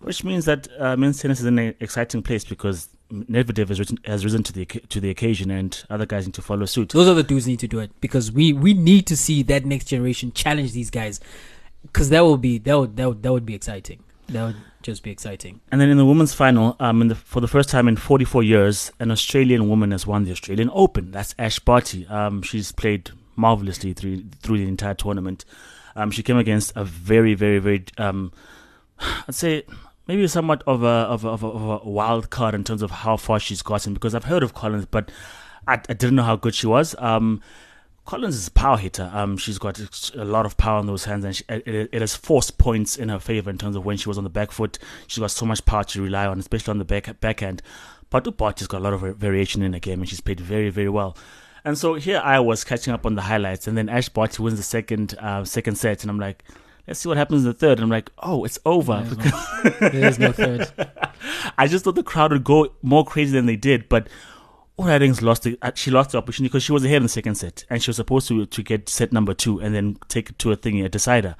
[0.00, 3.98] Which means that uh, men's tennis is in an exciting place because Medvedev has risen,
[4.04, 6.88] has risen to the to the occasion, and other guys need to follow suit.
[6.88, 9.64] Those are the dudes need to do it because we we need to see that
[9.64, 11.20] next generation challenge these guys
[11.82, 14.02] because that will be that would that would, that would be exciting.
[14.28, 15.60] That would just be exciting.
[15.70, 18.92] And then in the women's final, um, the, for the first time in 44 years,
[19.00, 21.10] an Australian woman has won the Australian Open.
[21.10, 22.06] That's Ash Barty.
[22.06, 25.44] Um, she's played marvelously through through the entire tournament.
[25.96, 28.32] Um, she came against a very, very, very, um,
[28.98, 29.64] I'd say
[30.06, 32.90] maybe somewhat of a, of a of a of a wild card in terms of
[32.90, 33.94] how far she's gotten.
[33.94, 35.10] Because I've heard of Collins, but
[35.66, 36.94] I, I didn't know how good she was.
[36.98, 37.40] Um,
[38.04, 39.10] Collins is a power hitter.
[39.14, 39.78] Um, she's got
[40.14, 43.08] a lot of power in those hands, and she, it, it has forced points in
[43.08, 44.78] her favor in terms of when she was on the back foot.
[45.06, 47.62] She's got so much power to rely on, especially on the back backhand.
[48.10, 50.88] But Barty's got a lot of variation in the game, and she's played very, very
[50.88, 51.16] well.
[51.64, 54.58] And so here I was catching up on the highlights, and then Ash Barty wins
[54.58, 56.42] the second uh, second set, and I'm like,
[56.86, 57.78] let's see what happens in the third.
[57.78, 59.06] And I'm like, oh, it's over.
[59.80, 60.70] There is no third.
[61.56, 64.08] I just thought the crowd would go more crazy than they did, but
[64.82, 67.36] Oreadings lost the, uh, she lost the opportunity because she was ahead in the second
[67.36, 70.38] set, and she was supposed to to get set number two and then take it
[70.40, 71.36] to a thingy, a decider,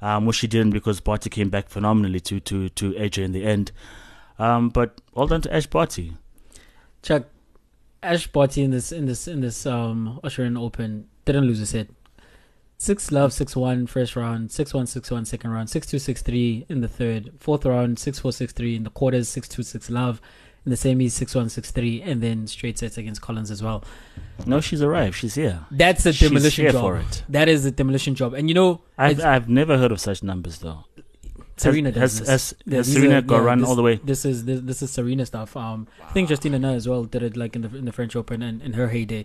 [0.00, 3.44] um, which she didn't because Barty came back phenomenally to to to her in the
[3.44, 3.72] end.
[4.38, 6.14] Um, but well done to Ash Barty.
[7.02, 7.24] Chuck,
[8.02, 11.88] Ash Barty in this in this in this um Australian Open didn't lose a set.
[12.76, 16.22] Six love, six one first round, six one, six one second round, six two, six
[16.22, 19.62] three in the third, fourth round, six four, six three in the quarters, six two,
[19.62, 20.20] six love
[20.66, 23.84] in the semis, six one, six three, and then straight sets against Collins as well.
[24.46, 25.16] No, she's arrived.
[25.16, 25.66] She's here.
[25.70, 26.80] That's a She's demolition here job.
[26.82, 27.22] for it.
[27.28, 30.58] That is a demolition job, and you know, I've I've never heard of such numbers
[30.58, 30.84] though.
[31.56, 32.76] Serena has, does has, this.
[32.76, 34.00] has, has Serena are- got yeah, run this- all the way.
[34.02, 35.56] This is this, this is Serena stuff.
[35.56, 38.16] Um, I think Justine Henin as well did it like in the in the French
[38.16, 39.24] Open and in her heyday.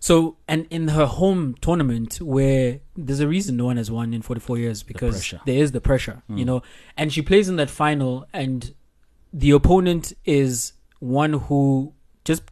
[0.00, 4.22] So and in her home tournament where there's a reason no one has won in
[4.22, 5.40] 44 years because pressure.
[5.44, 6.46] there is the pressure, you Mm.
[6.46, 6.62] know.
[6.96, 8.72] And she plays in that final, and
[9.32, 11.92] the opponent is one who
[12.24, 12.42] just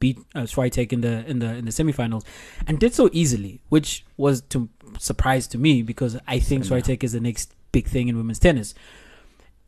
[0.00, 2.24] beat uh, Swiatek in the in the in the semifinals,
[2.66, 6.70] and did so easily, which was to surprise to me because I think yeah.
[6.70, 8.74] Swiatek is the next big thing in women's tennis,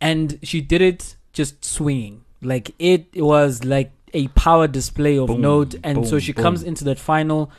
[0.00, 5.40] and she did it just swinging like it was like a power display of Boom,
[5.40, 7.50] note, and so boom, she comes into that final,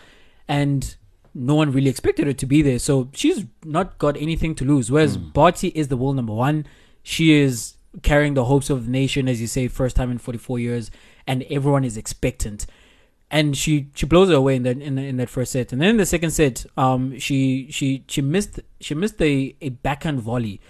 [0.48, 0.96] and
[1.34, 2.80] no one really expected her to be there.
[2.80, 4.90] So she's not got anything to lose.
[4.92, 5.34] Whereas Mm.
[5.34, 6.66] Barty is the world number one.
[7.04, 10.60] She is carrying the hopes of the nation, as you say, first time in 44
[10.60, 10.92] years,
[11.26, 12.66] and everyone is expectant.
[13.30, 15.90] And she she blows her away in that in, in that first set, and then
[15.90, 20.62] in the second set, um, she she she missed she missed a, a backhand volley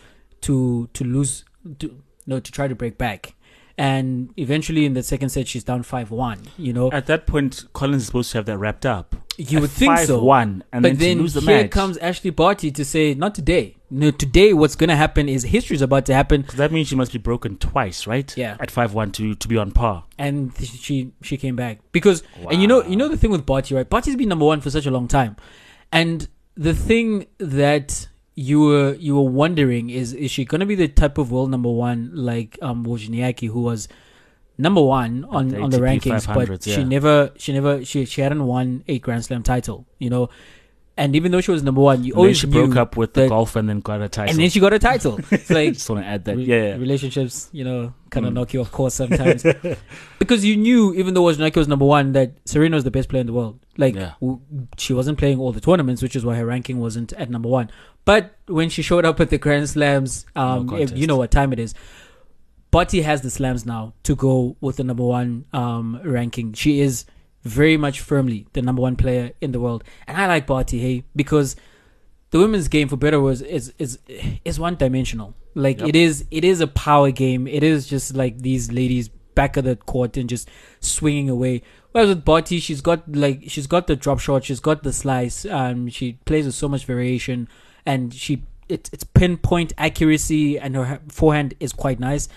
[0.41, 1.45] to to lose
[1.79, 3.35] to no to try to break back,
[3.77, 6.39] and eventually in the second set she's down five one.
[6.57, 9.15] You know, At that point, Collins is supposed to have that wrapped up.
[9.37, 10.19] you would think so.
[10.19, 11.69] 5-1, and but then, then the here match.
[11.71, 13.76] comes Ashleigh Barty to say, not today.
[13.89, 16.89] No, today what's going to happen is history is about to happen, 'Cause that means
[16.89, 18.35] she must be broken twice, right?
[18.37, 18.57] Yeah.
[18.59, 20.03] At five one to to be on par.
[20.19, 22.49] and she she came back because wow.
[22.51, 23.89] and you know you know the thing with Barty, right?
[23.89, 25.35] Barty's been number one for such a long time,
[25.91, 30.75] and the thing that you were you were wondering is is she going to be
[30.75, 33.87] the type of world number one like um Wozniacki who was
[34.59, 38.21] number one on the on the rankings, but 500s, she never she never she she
[38.21, 40.29] hadn't won a Grand Slam title, you know.
[40.99, 43.13] And even though she was number one, you And then always she broke up with
[43.13, 44.31] the golf and then got a title.
[44.31, 45.19] and then she got a title.
[45.31, 46.35] It's like just want to add that.
[46.37, 46.75] re- yeah.
[46.75, 48.35] relationships, you know, kind of Mm.
[48.35, 49.43] knock you off course sometimes.
[50.19, 53.21] because you knew, even though Wozniacki was number one, that Serena was the best player
[53.21, 53.59] in the world.
[53.77, 54.13] Like, Yeah.
[54.19, 54.39] w-
[54.77, 57.69] she wasn't playing all the tournaments, which is why her ranking wasn't at number one.
[58.03, 61.29] But when she showed up at the Grand Slams, um, No if- you know what
[61.29, 61.75] time it is.
[62.71, 66.53] Barty has the slams now to go with the number one um, ranking.
[66.53, 67.05] She is
[67.47, 71.03] very much firmly the number one player in the world, and I like Barty, hey,
[71.15, 71.55] because
[72.31, 73.99] the women's game, for better words, is is
[74.45, 75.33] is one dimensional.
[75.55, 75.89] Like Yep.
[75.89, 77.47] it is, it is a power game.
[77.47, 81.61] It is just like these ladies back of the court and just swinging away.
[81.91, 85.45] Whereas with Barty, she's got like she's got the drop shot, she's got the slice,
[85.45, 87.47] um, she plays with so much variation,
[87.85, 92.27] and she it's it's pinpoint accuracy, and her forehand is quite nice.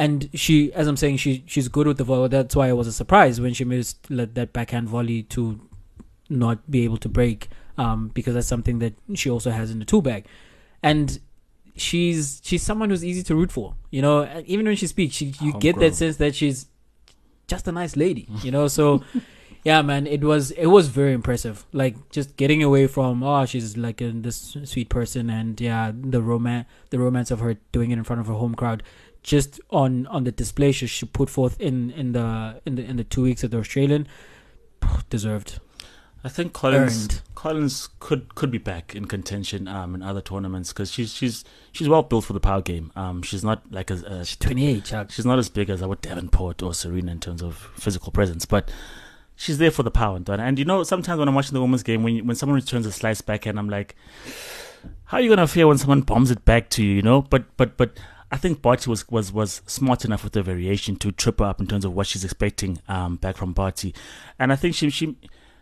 [0.00, 2.28] And she, as I'm saying, she she's good with the volley.
[2.28, 5.60] That's why it was a surprise when she missed that backhand volley to
[6.30, 9.84] not be able to break, um, because that's something that she also has in the
[9.84, 10.24] tool bag,
[10.82, 11.20] and
[11.76, 13.74] she's she's someone who's easy to root for.
[13.90, 15.90] You know, even when she speaks, she, you get Homegrown.
[15.90, 16.64] that sense that she's
[17.46, 18.26] just a nice lady.
[18.42, 19.04] You know, so.
[19.62, 21.66] Yeah, man, it was it was very impressive.
[21.70, 26.22] Like just getting away from oh, she's like a, this sweet person, and yeah, the
[26.22, 28.82] romance the romance of her doing it in front of her home crowd,
[29.22, 32.96] just on on the display she, she put forth in in the in the in
[32.96, 34.06] the two weeks at the Australian,
[35.10, 35.60] deserved,
[36.24, 37.22] I think Collins earned.
[37.34, 41.88] Collins could could be back in contention um in other tournaments because she's she's she's
[41.88, 42.92] well built for the power game.
[42.96, 45.10] Um, she's not like a, a She's twenty eight, Chuck.
[45.10, 48.44] she's not as big as I would Davenport or Serena in terms of physical presence,
[48.44, 48.70] but
[49.36, 50.16] she's there for the power.
[50.16, 52.86] And, and you know, sometimes when I'm watching the women's game, when when someone returns
[52.86, 53.96] a slice back, and I'm like,
[55.04, 56.96] how are you gonna feel when someone bombs it back to you?
[56.96, 57.98] You know, but but but.
[58.32, 61.60] I think Barty was, was, was smart enough with the variation to trip her up
[61.60, 63.94] in terms of what she's expecting um, back from Barty,
[64.38, 65.16] and I think she she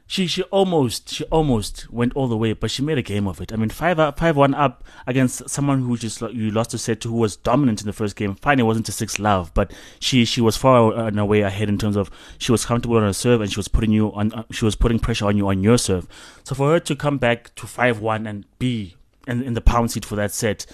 [0.09, 3.43] she she almost she almost went all the way, but she made a game of
[3.43, 3.53] it.
[3.53, 7.03] I mean, five up, five one up against someone who just you lost a set
[7.03, 8.35] to, who was dominant in the first game.
[8.35, 11.77] Fine, it wasn't a six love, but she she was far and away ahead in
[11.77, 14.33] terms of she was comfortable on her serve and she was putting you on.
[14.33, 16.09] Uh, she was putting pressure on you on your serve.
[16.43, 19.91] So for her to come back to five one and be in, in the pound
[19.91, 20.65] seat for that set,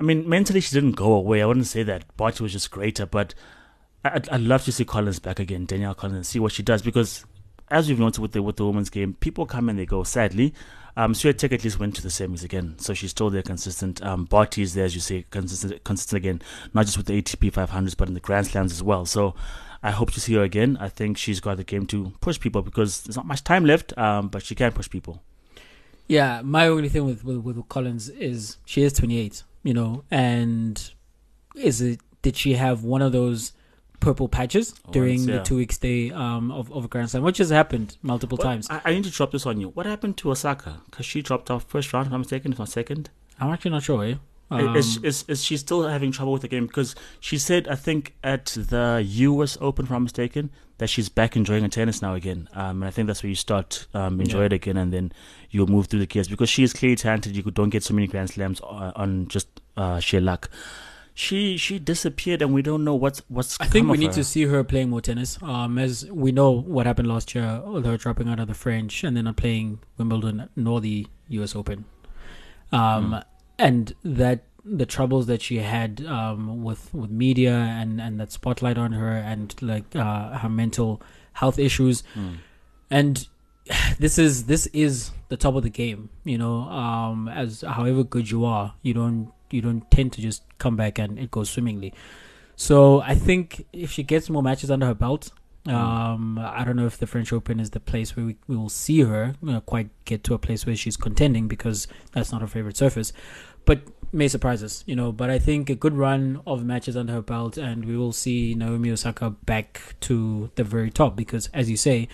[0.00, 1.42] I mean, mentally she didn't go away.
[1.42, 2.16] I wouldn't say that.
[2.16, 3.34] Barty was just greater, but
[4.04, 6.82] I'd, I'd love to see Collins back again, Danielle Collins, and see what she does
[6.82, 7.24] because,
[7.70, 10.02] as we've noticed with the with the women's game, people come and they go.
[10.02, 10.52] Sadly,
[10.96, 14.02] um, Swiatek at least went to the semis again, so she's still there, consistent.
[14.02, 16.42] Um, Barty is there, as you say, consistent, consistent again,
[16.74, 19.06] not just with the ATP 500s, but in the Grand Slams as well.
[19.06, 19.34] So.
[19.86, 20.78] I hope to see her again.
[20.80, 23.92] I think she's got the game to push people because there's not much time left,
[23.98, 25.22] um, but she can push people.
[26.08, 30.92] Yeah, my only thing with, with with Collins is she is 28, you know, and
[31.56, 33.52] is it did she have one of those
[34.00, 35.38] purple patches during yeah.
[35.38, 38.68] the two week stay um of of Grand Slam, which has happened multiple Well, times.
[38.70, 39.70] I, I need to drop this on you.
[39.70, 40.82] What happened to Osaka?
[40.88, 43.10] Because she dropped off first round, if I'm mistaken, if not second.
[43.40, 44.04] I'm actually not sure.
[44.04, 44.14] Eh?
[44.50, 46.66] Um, is, is is she still having trouble with the game?
[46.66, 49.56] Because she said, I think at the U.S.
[49.60, 52.48] Open, if I'm mistaken, that she's back enjoying her tennis now again.
[52.52, 54.46] Um, and I think that's where you start um, enjoy Yeah.
[54.46, 55.12] it again, and then
[55.50, 57.36] you'll move through the gears because she is clearly talented.
[57.36, 60.50] You don't get so many Grand Slams on, on just uh, sheer luck.
[61.16, 63.56] She she disappeared, and we don't know what's what's.
[63.60, 64.12] I think we need her.
[64.14, 65.38] to see her playing more tennis.
[65.42, 69.04] Um, as we know what happened last year, with her dropping out of the French
[69.04, 71.54] and then not playing Wimbledon nor the U.S.
[71.54, 71.84] Open,
[72.72, 73.24] um, Mm.
[73.60, 78.78] and that the troubles that she had um, with with media and and that spotlight
[78.78, 81.00] on her and like uh, her mental
[81.34, 82.36] health issues, Mm.
[82.90, 83.28] and
[83.98, 86.08] this is this is the top of the game.
[86.24, 90.42] You know, um, as however good you are, you don't you don't tend to just
[90.58, 91.92] come back and it goes swimmingly.
[92.56, 95.30] So I think if she gets more matches under her belt,
[95.66, 98.68] um, I don't know if the French Open is the place where we, we will
[98.68, 99.34] see her
[99.66, 103.12] quite get to a place where she's contending because that's not her favorite surface.
[103.64, 103.80] But
[104.14, 105.12] may surprise us, you know.
[105.12, 108.54] But I think a good run of matches under her belt, and we will see
[108.54, 112.08] Naomi Osaka back to the very top because, as you say,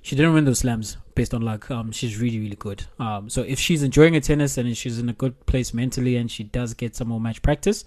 [0.00, 1.70] she didn't win those slams based on luck.
[1.70, 2.84] Um, she's really, really good.
[2.98, 6.30] Um, so if she's enjoying her tennis and she's in a good place mentally and
[6.30, 7.84] she does get some more match practice,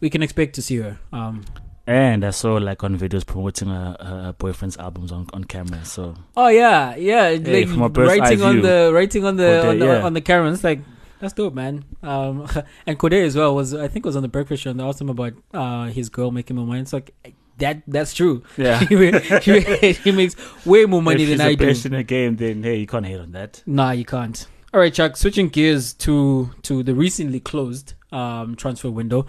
[0.00, 0.98] we can expect to see her.
[1.12, 1.44] Um,
[1.86, 5.84] And I saw like on videos promoting her, her boyfriend's albums on, on camera.
[5.84, 9.42] So oh yeah, yeah, Hey, like from a bird's writing on the writing on the
[9.42, 10.02] Cordae, on the, yeah.
[10.02, 10.52] on the camera.
[10.52, 10.80] It's like
[11.20, 11.84] that's dope, man.
[12.02, 12.48] Um,
[12.86, 15.00] and Cordae as well was I think was on the breakfast show and they asked
[15.00, 16.80] him about uh his girl making more money.
[16.80, 17.14] It's like
[17.58, 18.42] that that's true.
[18.56, 21.66] yeah, he, he makes way more money if than I the do.
[21.66, 23.62] best in a game, then hey, you can't hate on that.
[23.66, 24.46] Nah, you can't.
[24.72, 25.16] All right, Chuck.
[25.16, 29.26] Switching gears to to the recently closed um, transfer window.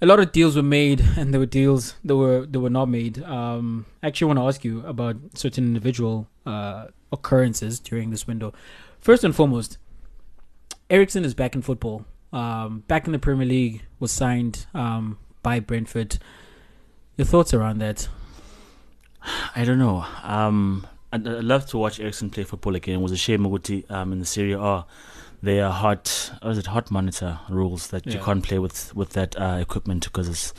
[0.00, 2.86] A lot of deals were made, and there were deals that were that were not
[2.88, 3.22] made.
[3.24, 8.52] Um, I actually want to ask you about certain individual uh, occurrences during this window.
[9.00, 9.78] First and foremost,
[10.90, 12.04] Eriksen is back in football.
[12.32, 16.18] Um, back in the Premier League, was signed um, by Brentford.
[17.16, 18.08] Your thoughts around that?
[19.54, 20.04] I don't know.
[20.22, 22.96] Um, I'd, I'd love to watch Eriksen play football again.
[22.96, 24.84] It was a shame Muguti, um in the Serie A.
[25.42, 26.32] They are hot.
[26.42, 30.04] Or is it hot monitor rules that you can't play with with that uh, equipment
[30.04, 30.52] because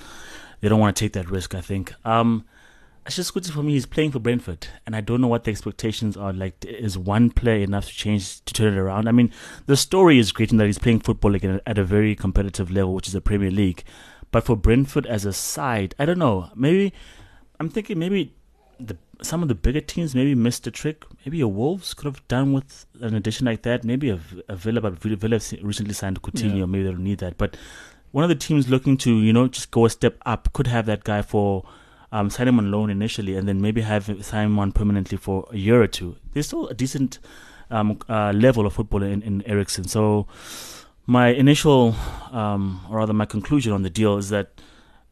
[0.61, 1.53] they don't want to take that risk.
[1.53, 1.93] I think.
[2.05, 2.45] Um,
[3.09, 3.73] it's just good for me.
[3.73, 6.31] He's playing for Brentford, and I don't know what the expectations are.
[6.31, 9.09] Like, is one player enough to change to turn it around?
[9.09, 9.33] I mean,
[9.65, 12.93] the story is great in that he's playing football again at a very competitive level,
[12.93, 13.83] which is the Premier League.
[14.29, 16.51] But for Brentford as a side, I don't know.
[16.53, 16.93] Maybe
[17.59, 18.35] I'm thinking maybe
[18.79, 21.03] the some of the bigger teams maybe missed a trick.
[21.25, 23.83] Maybe a Wolves could have done with an addition like that.
[23.83, 24.17] Maybe a
[24.53, 26.59] Villa, but Villa Villa recently signed Coutinho.
[26.59, 26.65] Yeah.
[26.65, 27.39] Maybe they don't need that.
[27.39, 27.57] But
[28.11, 30.85] one of the teams looking to you know just go a step up could have
[30.85, 31.65] that guy for
[32.11, 35.47] um, sign him on loan initially, and then maybe have sign him on permanently for
[35.51, 36.15] a year or two.
[36.33, 37.19] There's still a decent
[37.69, 39.87] um, uh, level of football in, in Eriksen.
[39.87, 40.27] So
[41.05, 41.95] my initial,
[42.31, 44.61] um, or rather my conclusion on the deal is that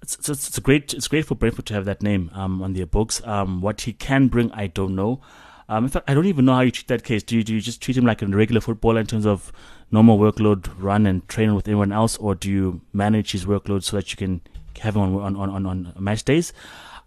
[0.02, 2.86] it's, it's, it's great it's great for Brentford to have that name um, on their
[2.86, 3.22] books.
[3.26, 5.22] Um, what he can bring, I don't know.
[5.70, 7.24] Um, in fact, I don't even know how you treat that case.
[7.24, 9.52] Do you, do you just treat him like a regular footballer in terms of
[9.92, 13.98] normal workload, run and train with anyone else, or do you manage his workload so
[13.98, 14.40] that you can
[14.80, 16.54] have him on on, on, on match days?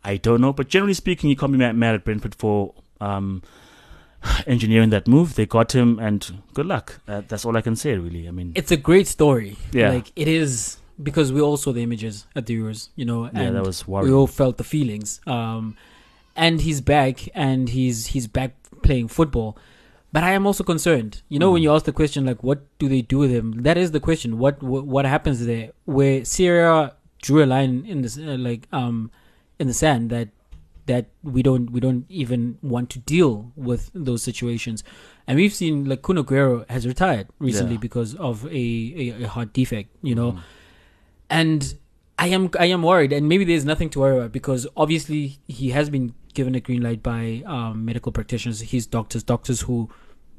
[0.05, 3.43] I don't know, but generally speaking, you can't be mad, mad at Brentford for um,
[4.47, 5.35] engineering that move.
[5.35, 7.01] They got him, and good luck.
[7.09, 8.27] Uh, that's all I can say, really.
[8.29, 9.57] I mean, It's a great story.
[9.73, 9.91] Yeah.
[9.91, 13.51] like it is because we all saw the images at the Euros, you know, yeah,
[13.51, 15.21] that was we all felt the feelings.
[15.27, 15.77] Um,
[16.37, 19.57] and he's back, and he's he's back playing football.
[20.13, 21.23] But I am also concerned.
[21.29, 21.65] You know, when Mm.
[21.65, 24.39] you ask the question like, "What do they do with him?" That is the question.
[24.39, 25.71] What what, what happens there?
[25.85, 29.11] Where Serie A drew a line in this uh, like um
[29.61, 30.29] in the sand that
[30.87, 34.83] that we don't we don't even want to deal with those situations.
[35.27, 37.81] And we've seen like Kun Aguero has retired recently Yeah.
[37.89, 38.49] because of a,
[39.05, 40.39] a, a heart defect, you know.
[41.29, 41.75] And
[42.19, 45.71] I am I am worried, and maybe there's nothing to worry about because obviously he
[45.71, 49.89] has been given a green light by um, medical practitioners, his doctors, doctors who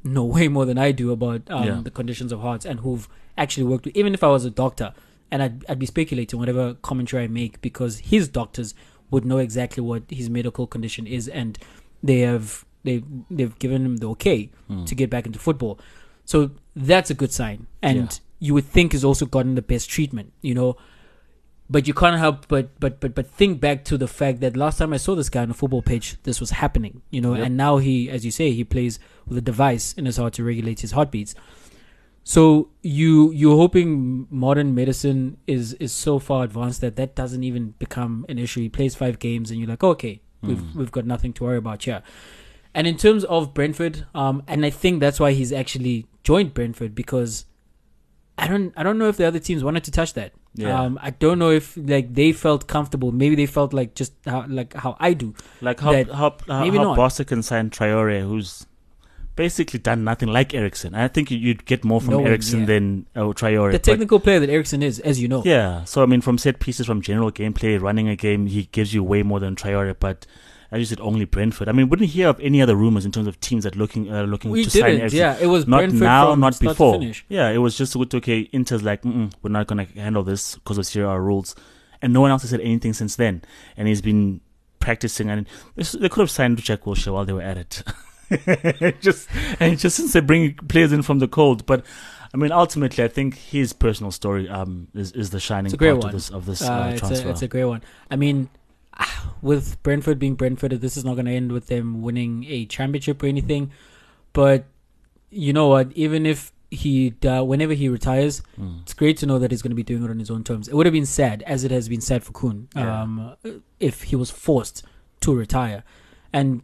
[0.03, 1.81] know way more than I do about um, Yeah.
[1.83, 3.07] the conditions of hearts and who've
[3.37, 3.95] actually worked with.
[3.95, 4.93] Even if I was a doctor,
[5.31, 8.73] and I'd, I'd be speculating whatever commentary I make because his doctors
[9.11, 11.57] would know exactly what his medical condition is, and
[12.01, 14.85] they have they they've given him the okay hmm.
[14.85, 15.79] to get back into football.
[16.25, 18.47] So that's a good sign, and Yeah.
[18.47, 20.77] you would think he's also gotten the best treatment, you know.
[21.69, 24.77] But you can't help but but but but think back to the fact that last
[24.77, 27.45] time I saw this guy on a football pitch, this was happening, you know, Yep.
[27.45, 30.43] and now he, as you say, he plays with a device in his heart to
[30.43, 31.33] regulate his heartbeats.
[32.23, 37.71] So you you're hoping modern medicine is is so far advanced that that doesn't even
[37.79, 38.61] become an issue.
[38.61, 41.83] He plays five games, and you're like, okay, we've we've got nothing to worry about
[41.83, 42.03] here.
[42.73, 46.95] And in terms of Brentford, um, and I think that's why he's actually joined Brentford
[46.95, 47.45] because
[48.37, 50.33] I don't I don't know if the other teams wanted to touch that.
[50.53, 50.79] Yeah.
[50.81, 53.11] Um, I don't know if like they felt comfortable.
[53.11, 55.33] Maybe they felt like just how, like how I do.
[55.61, 56.95] Like how how how, maybe how.
[56.95, 58.65] Barca can sign Traore, who's
[59.35, 60.93] basically done nothing like Eriksen.
[60.95, 62.65] I think you- you'd get more from No Eriksen yeah.
[62.65, 63.71] than uh, Traore.
[63.71, 65.41] The technical player that Eriksen is, as you know.
[65.45, 68.93] Yeah, so I mean, from set pieces, from general gameplay, running a game, he gives
[68.93, 69.95] you way more than Traore.
[69.99, 70.25] But
[70.71, 71.67] as you said, only Brentford.
[71.67, 74.23] I mean, wouldn't hear of any other rumors in terms of teams that looking uh,
[74.23, 74.99] looking We to sign didn't.
[75.01, 75.19] Eriksen.
[75.19, 77.01] Yeah, it was not Brentford now, not before.
[77.29, 77.95] Yeah, it was just.
[77.95, 81.55] Okay, Inter's like, we're not going to handle this because of Serie rules,
[82.01, 83.41] and no one else has said anything since then.
[83.77, 84.41] And he's been
[84.79, 87.83] practicing, and they could have signed Jack Wilshere while they were at it.
[89.01, 89.27] just
[89.59, 91.85] and just since they bring players in from the cold, but.
[92.33, 96.05] I mean, ultimately, I think his personal story um, is is the shining part one.
[96.05, 97.27] of this of this Uh, uh, it's, transfer.
[97.27, 97.81] a, it's a great one.
[98.09, 98.47] I mean,
[99.41, 103.21] with Brentford being Brentford, this is not going to end with them winning a championship
[103.21, 103.71] or anything.
[104.31, 104.63] But
[105.29, 105.91] you know what?
[105.93, 108.81] Even if he, uh, whenever he retires, Mm.
[108.83, 110.69] it's great to know that he's going to be doing it on his own terms.
[110.69, 113.01] It would have been sad, as it has been sad for Kun, Yeah.
[113.01, 113.35] um,
[113.81, 114.83] if he was forced
[115.19, 115.83] to retire.
[116.31, 116.61] And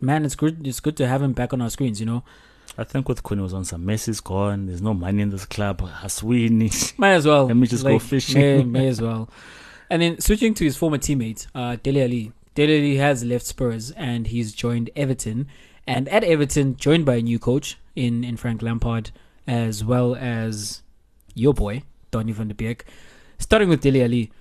[0.00, 0.66] man, it's good.
[0.66, 2.00] It's good to have him back on our screens.
[2.00, 2.24] You know,
[2.78, 4.66] I think with Quinn was on some Messi's gone.
[4.66, 5.80] There's no money in this club.
[5.80, 6.98] Haswini.
[6.98, 7.46] might as well.
[7.46, 8.40] Let me just go fishing.
[8.40, 9.30] May, may as well.
[9.88, 12.32] And then switching to his former teammate, uh, Dele Alli.
[12.54, 15.48] Dele Alli has left Spurs and he's joined Everton.
[15.86, 19.12] And at Everton, joined by a new coach in, in Frank Lampard,
[19.46, 20.82] as well as
[21.34, 22.84] your boy, Donny van de Beek.
[23.38, 24.32] Starting with Dele Alli,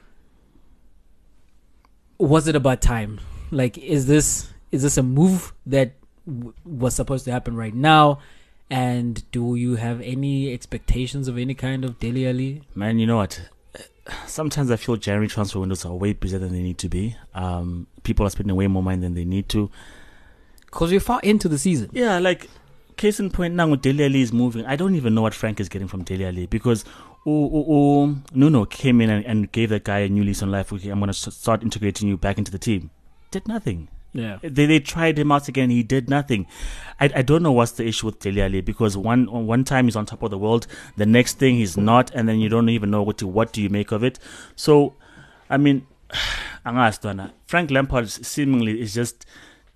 [2.18, 3.20] was it about time?
[3.52, 5.94] Like, is this is this a move that
[6.28, 8.20] w- was supposed to happen right now?
[8.70, 12.62] And do you have any expectations of any kind of Dele Alli?
[12.74, 13.50] Man, you know what?
[14.28, 17.16] Sometimes I feel January transfer windows are way busier than they need to be.
[17.34, 19.70] Um, people are spending way more money than they need to.
[20.66, 21.90] Because we're far into the season.
[21.94, 22.50] Yeah, like
[22.98, 25.60] case in point now, when Dele Alli is moving, I don't even know what Frank
[25.60, 26.86] is getting from Dele Alli because
[27.26, 30.52] oh, oh, oh, Nuno came in and, and gave that guy a new lease on
[30.52, 30.72] life.
[30.74, 32.90] Okay, I'm going to start integrating you back into the team.
[33.32, 33.90] Did nothing.
[34.16, 34.40] Yeah.
[34.42, 35.70] They, they tried him out again.
[35.70, 36.48] He did nothing.
[37.00, 40.06] I, I don't know what's the issue with Dele because one one time he's on
[40.06, 43.04] top of the world, the next thing he's not, and then you don't even know
[43.04, 44.18] what to what do you make of it.
[44.56, 44.96] So,
[45.50, 45.86] I mean,
[46.66, 49.26] Angasdwana, Frank Lampard seemingly is just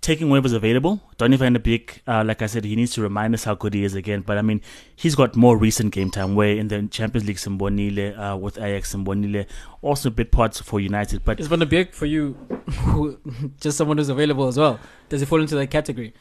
[0.00, 1.00] taking whatever's available.
[1.18, 3.74] Donny van de Beek, uh, like I said, he needs to remind us how good
[3.74, 4.22] he is again.
[4.22, 4.60] But I mean,
[4.96, 6.34] he's got more recent game time.
[6.34, 9.46] Where in the Champions League, Simbonile uh, with Ajax, Simbonile,
[9.82, 11.24] also bit parts for United.
[11.24, 12.34] But Is Van de Beek for you
[12.80, 13.18] who,
[13.60, 14.80] just someone who's available as well?
[15.08, 16.14] Does he fall into that category?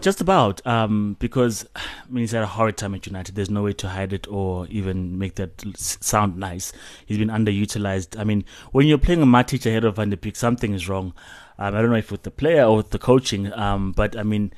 [0.00, 3.36] Just about, um, because I mean he's had a horrid time at United.
[3.36, 6.72] There's no way to hide it or even make that sound nice.
[7.06, 8.18] He's been underutilized.
[8.18, 11.14] I mean, when you're playing a Matic ahead of Van de Beek, something is wrong.
[11.58, 14.22] Um, I don't know if with the player or with the coaching, um, but I
[14.22, 14.52] mean,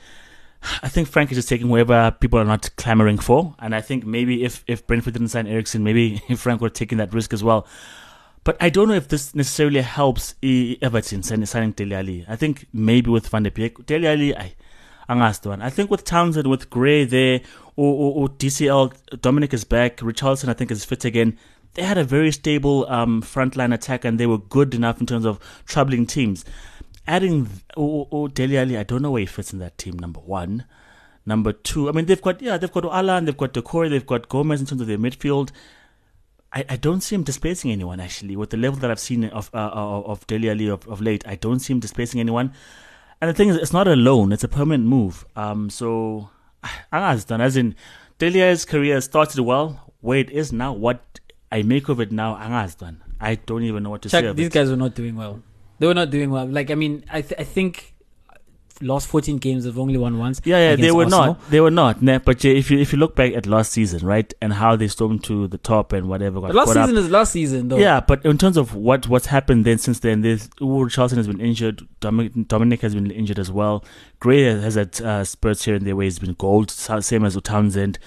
[0.83, 4.05] I think Frank is just taking whoever people are not clamoring for, and I think
[4.05, 7.45] maybe if if Brentford didn't sign Eriksen, maybe Frank would have taken that risk as
[7.45, 7.67] well.
[8.45, 12.25] But I don't know if this necessarily helps Everton signing Dele Alli.
[12.29, 14.55] I think maybe with Van de Beek, Dele Alli, I,
[15.09, 15.61] I'm asked one.
[15.61, 17.41] I think with Townsend, with Gray there,
[17.77, 19.99] or, or, or DCL, Dominic is back.
[19.99, 21.39] Richarlison, I think, is fit again.
[21.75, 25.27] They had a very stable um, frontline attack, and they were good enough in terms
[25.27, 26.45] of troubling teams.
[27.09, 29.99] Adding or, or Dele Alli, I don't know where he fits in that team.
[29.99, 30.65] Number one,
[31.25, 31.89] number two.
[31.89, 34.67] I mean, they've got yeah, they've got Allan, they've got Doucouré, they've got Gomes in
[34.67, 35.51] terms of their midfield.
[36.53, 38.37] I, I don't see him displacing anyone actually.
[38.37, 41.27] With the level that I've seen of uh, of, of Dele Alli of, of late,
[41.27, 42.53] I don't see him displacing anyone.
[43.21, 45.25] And the thing is, it's not a loan; it's a permanent move.
[45.35, 46.31] Um, so
[46.93, 47.75] as done as in
[48.19, 49.93] Dele Alli's career started well.
[50.01, 53.03] Where it is now, what I make of it now, Angas done.
[53.21, 54.21] I don't even know what to say.
[54.21, 54.53] Chuck, Of these it.
[54.53, 55.43] guys were not doing well.
[55.79, 56.47] They were not doing well.
[56.47, 57.95] Like I mean, I th- I think
[58.81, 60.41] last 14 games they've only won once.
[60.45, 61.27] Yeah, yeah, they were Arsenal.
[61.27, 61.51] not.
[61.51, 62.03] They were not.
[62.03, 64.77] Nah, but yeah, if you if you look back at last season, right, and how
[64.77, 66.89] they stormed to the top and whatever got last caught up.
[66.89, 67.79] season is last season though.
[67.79, 71.27] Yeah, but in terms of what what's happened then since then, there's Uwe Charlton has
[71.27, 71.87] been injured.
[72.01, 73.85] Dominic, Dominic has been injured as well.
[74.21, 77.99] Gray has had uh, spurts here and there where he's been gold, same as Townsend.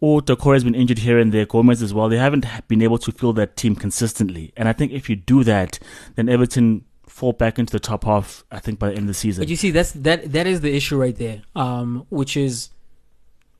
[0.00, 1.44] Or Doucouré has been injured here and there.
[1.44, 2.08] Gomes as well.
[2.08, 4.52] They haven't been able to fill that team consistently.
[4.56, 5.80] And I think if you do that,
[6.14, 6.84] then Everton
[7.18, 8.44] fall back into the top half.
[8.50, 9.42] I think by the end of the season.
[9.42, 11.42] But you see, that's that that is the issue right there.
[11.56, 12.70] Um, which is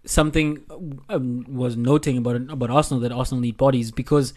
[0.05, 0.65] something
[1.09, 4.33] um, was noting about about Arsenal that Arsenal need bodies because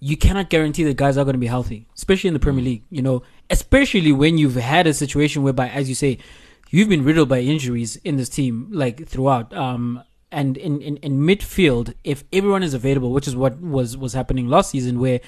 [0.00, 2.84] you cannot guarantee that guys are going to be healthy, especially in the Premier League.
[2.90, 6.18] You know, especially when you've had a situation whereby, as you say,
[6.70, 9.52] you've been riddled by injuries in this team like throughout.
[9.54, 10.02] Um,
[10.32, 14.48] and in, in, in midfield, if everyone is available, which is what was was happening
[14.48, 15.20] last season, where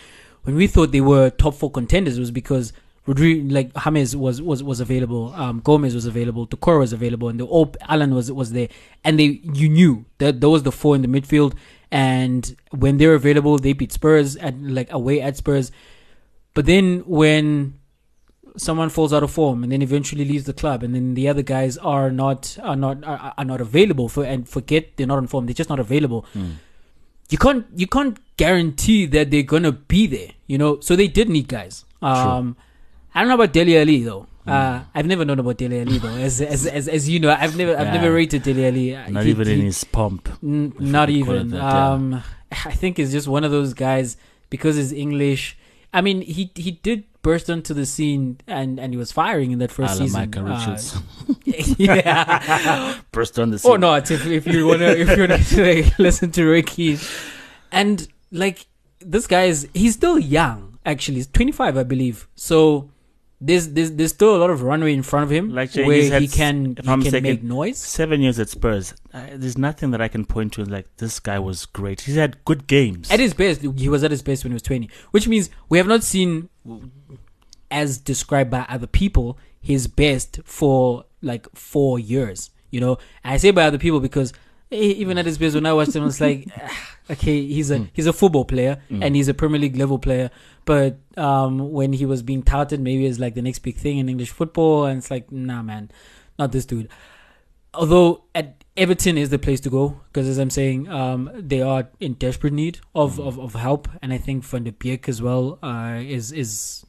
[0.42, 2.72] when we thought they were top four contenders, it was because
[3.06, 7.38] Rodri, like James was was was available, um, Gomes was available, Doucouré was available, and
[7.38, 8.68] the all Allan was was there,
[9.04, 11.54] and they you knew that those the four in the midfield,
[11.90, 15.70] and when they're available, they beat Spurs at like away at Spurs,
[16.54, 17.78] but then when
[18.56, 21.42] someone falls out of form and then eventually leaves the club and then the other
[21.42, 25.26] guys are not are not are, are not available for and forget they're not on
[25.26, 26.24] form they're just not available.
[27.28, 30.80] You can't you can't guarantee that they're gonna be there you know?
[30.80, 31.84] So they did need guys.
[32.00, 32.56] Um
[33.16, 36.14] i don't know about Dele alli though uh, I've never known about Dele Alli though,
[36.26, 37.94] as, as as as you know, I've never I've Yeah.
[37.98, 38.94] never rated Dele Alli.
[38.94, 40.28] Uh, not he- even in his pomp.
[40.40, 41.48] N- not could call it even.
[41.48, 41.90] that, yeah.
[41.90, 42.22] um,
[42.70, 44.16] I think he's just one of those guys
[44.48, 45.58] because he's English.
[45.92, 49.58] I mean, he he did burst onto the scene and and he was firing in
[49.58, 50.14] that first season.
[50.20, 50.94] Michael Uh, Richards
[51.76, 52.94] yeah.
[53.10, 53.72] burst on the scene.
[53.72, 56.98] or not if if you wanna if you wanna like, listen to Ricky,
[57.72, 58.66] And like
[59.00, 60.78] this guy is he's still young.
[60.86, 62.28] Actually, he's 25, I believe.
[62.36, 62.90] So.
[63.38, 66.18] There's, there's there's still a lot of runway in front of him Like, Jay, where
[66.18, 67.76] he can he can mistaken, make noise.
[67.78, 68.94] Seven years at Spurs.
[69.12, 72.00] Uh, there's nothing that I can point to like this guy was great.
[72.00, 73.10] He's had good games.
[73.10, 75.76] At his best, he was at his best when he was 20, which means we
[75.76, 76.48] have not seen,
[77.70, 82.50] as described by other people, his best for like four years.
[82.70, 84.32] You know, and I say by other people because
[84.72, 87.70] eh, even at his best, when I watched him, I was like, ah, okay, he's
[87.70, 90.30] a he's a football player and he's a Premier League level player.
[90.66, 94.10] But um, when he was being touted, maybe as like the next big thing in
[94.10, 95.90] English football, and it's like, nah, man,
[96.38, 96.90] not this dude
[97.76, 101.88] although at Everton is the place to go because as I'm saying, um, they are
[102.00, 105.58] in desperate need of, of, of help, and I think Van de Beek as well
[105.62, 106.84] uh, is is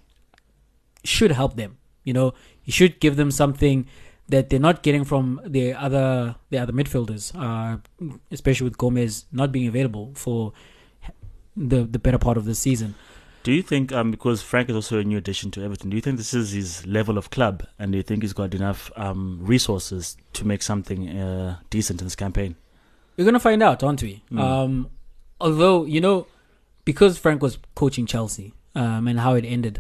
[1.03, 1.78] should help them.
[2.03, 3.88] You know, he should give them something
[4.30, 7.78] that they're not getting from the other the other midfielders, uh,
[8.32, 10.53] especially with Gomes not being available for
[11.55, 12.95] the the better part of the season.
[13.47, 16.01] Do you think, um, because Frank is also a new addition to Everton, do you
[16.01, 19.39] think this is his level of club, and do you think he's got enough um,
[19.41, 22.57] resources to make something uh, decent in this campaign?
[23.15, 24.21] We're gonna find out, aren't we?
[24.29, 24.39] Mm.
[24.41, 24.89] Um,
[25.39, 26.27] although you know,
[26.83, 29.79] because Frank was coaching Chelsea um, and how it ended,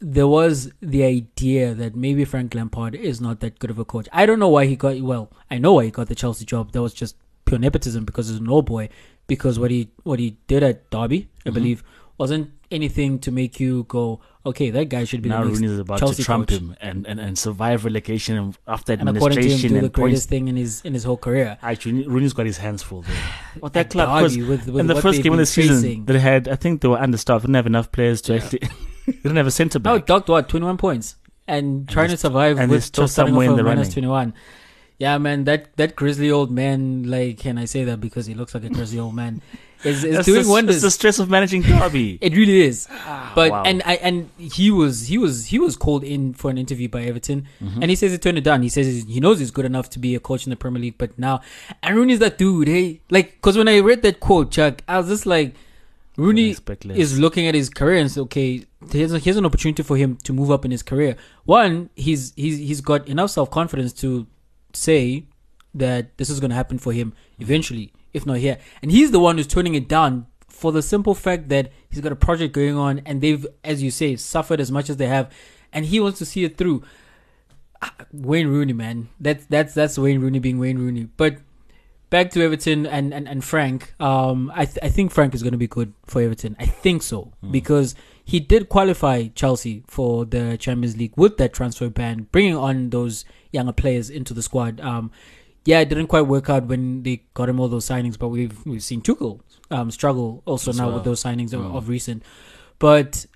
[0.00, 4.08] there was the idea that maybe Frank Lampard is not that good of a coach.
[4.14, 4.98] I don't know why he got.
[5.02, 6.72] Well, I know why he got the Chelsea job.
[6.72, 8.88] That was just pure nepotism because he's an old boy.
[9.26, 11.52] Because what he what he did at Derby, I Mhm.
[11.52, 11.84] believe,
[12.18, 15.60] wasn't anything to make you go, okay, that guy should be Now the next.
[15.60, 16.58] Rooney's about Chelsea to trump coach.
[16.58, 19.94] him and, and, and survive relegation after And according to him, administration do the and
[19.94, 19.98] points.
[20.00, 21.56] greatest thing in his in his whole career.
[21.62, 23.16] Actually, Rooney's got his hands full there.
[23.60, 25.76] What that At club, because Derby with, with in the first game of the season,
[25.76, 26.04] facing.
[26.04, 28.42] they had, I think they were understaffed, didn't have enough players to Yeah.
[28.42, 28.58] actually,
[29.06, 29.92] they didn't have a centre back.
[29.92, 31.16] No, docked what twenty one points
[31.46, 33.88] and trying to survive and with still somewhere in the running.
[33.90, 34.34] twenty one.
[34.98, 38.52] Yeah, man, that that grizzly old man, like, can I say that because he looks
[38.54, 39.40] like a grizzly old man,
[39.84, 40.76] is, is It's doing the, wonders.
[40.76, 42.18] It's the stress of managing Derby.
[42.20, 42.86] it really is.
[43.34, 43.62] But wow.
[43.64, 47.02] and I and he was he was he was called in for an interview by
[47.02, 47.82] Everton, Mm-hmm.
[47.82, 48.62] and he says he turned it down.
[48.62, 50.98] He says he knows he's good enough to be a coach in the Premier League,
[50.98, 51.40] but now
[51.82, 52.68] and Rooney's that dude.
[52.68, 55.54] Hey, like, because when I read that quote, Chuck, I was just like,
[56.16, 56.50] Rooney
[56.98, 60.32] is looking at his career and say, okay, here's, here's an opportunity for him to
[60.32, 61.16] move up in his career.
[61.44, 64.26] One, he's he's he's got enough self confidence to
[64.72, 65.24] say
[65.74, 68.58] that this is going to happen for him eventually, if not here.
[68.82, 72.12] And he's the one who's turning it down for the simple fact that he's got
[72.12, 75.32] a project going on, and they've, as you say, suffered as much as they have,
[75.72, 76.82] and he wants to see it through.
[77.80, 81.36] Ah, Wayne Rooney, man, that's that's that's Wayne Rooney being Wayne Rooney, but
[82.10, 83.94] back to Everton and, and, and Frank.
[84.00, 86.56] Um, I th- I think Frank is going to be good for Everton.
[86.58, 87.94] I think so because
[88.24, 93.24] he did qualify Chelsea for the Champions League with that transfer ban, bringing on those
[93.52, 94.80] younger players into the squad.
[94.80, 95.10] Um,
[95.64, 98.64] yeah, it didn't quite work out when they got him all those signings, but we've
[98.66, 99.40] we've seen Tuchel
[99.70, 101.74] um, struggle also As now with those signings of, Mm.
[101.76, 102.22] of recent.
[102.78, 103.26] But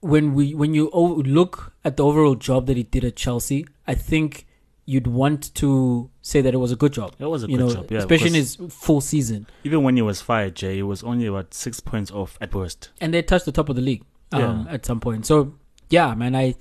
[0.00, 3.94] when we when you look at the overall job that he did at Chelsea, I
[3.94, 4.46] think
[4.84, 7.14] you'd want to say that it was a good job.
[7.18, 9.46] It was a you good know, job, yeah, especially in his full season.
[9.64, 12.90] Even when he was fired, Jay, he was only about six points off at worst.
[13.00, 15.24] and they touched the top of the league um, at some point.
[15.26, 15.54] So
[15.90, 16.54] yeah, man, I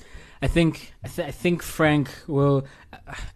[0.43, 2.65] I think I, th- I think Frank will,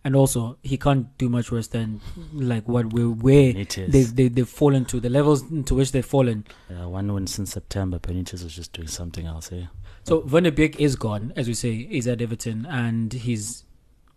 [0.03, 2.01] and also he can't do much worse than
[2.33, 3.91] like what we where Benitez.
[3.91, 6.45] they've they, they've fallen to the levels into which they've fallen.
[6.69, 7.99] Yeah, one win since September.
[7.99, 9.55] Benitez was just doing something else eh?
[9.57, 9.69] here.
[10.03, 13.65] So Van de Beek is gone, as we say, he's at Everton, and he's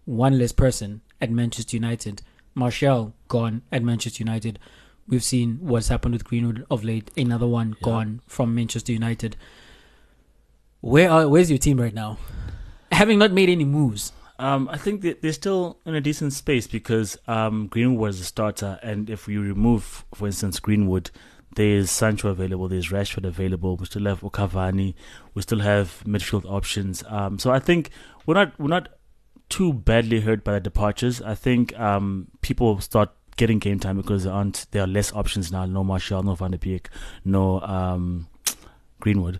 [0.07, 2.23] one less person at Manchester United.
[2.55, 4.59] Martial gone at Manchester United.
[5.07, 7.11] We've seen what's happened with Greenwood of late.
[7.17, 7.85] Another one Yeah.
[7.85, 9.37] gone from Manchester United.
[10.81, 12.19] Where are where's your team right now?
[12.99, 14.11] Having not made any moves.
[14.41, 18.81] Um, I think they're still in a decent space because um, Greenwood was a starter,
[18.83, 21.13] and if we remove, for instance, Greenwood,
[21.55, 23.77] there's Sancho available, there's Rashford available.
[23.77, 24.95] We still have Okavani,
[25.33, 27.05] we still have midfield options.
[27.07, 27.91] Um, so I think
[28.27, 28.89] we're not we're not
[29.49, 31.23] too badly hurt by the departures.
[31.23, 35.53] I think um, people start getting game time because there aren't there are less options
[35.53, 35.67] now.
[35.67, 36.89] No Martial, no Van de Beek,
[37.25, 38.27] no um,
[38.99, 39.39] Greenwood.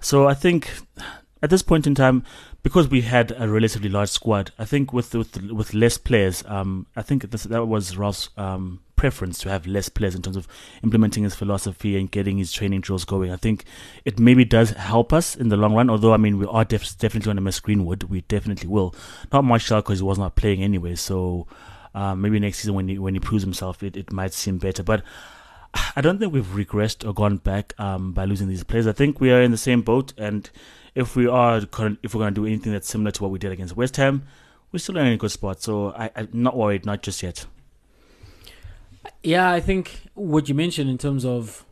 [0.00, 0.70] So I think
[1.42, 2.24] at this point in time,
[2.64, 6.86] because we had a relatively large squad, I think with with with less players, um,
[6.96, 10.48] I think this, that was Ralf's um, preference to have less players in terms of
[10.82, 13.30] implementing his philosophy and getting his training drills going.
[13.30, 13.66] I think
[14.06, 15.90] it maybe does help us in the long run.
[15.90, 18.04] Although I mean, we are def- definitely going to miss Greenwood.
[18.04, 18.94] We definitely will.
[19.30, 20.94] Not Martial because he was not playing anyway.
[20.94, 21.46] So
[21.94, 24.82] um, maybe next season when he when he proves himself, it, it might seem better.
[24.82, 25.02] But
[25.96, 28.86] I don't think we've regressed or gone back um, by losing these players.
[28.86, 30.48] I think we are in the same boat, and
[30.94, 33.52] if we are if we're going to do anything that's similar to what we did
[33.52, 34.24] against West Ham,
[34.72, 35.62] we're still in a good spot.
[35.62, 37.46] So I, I'm not worried, not just yet.
[39.22, 41.64] Yeah, I think what you mentioned in terms of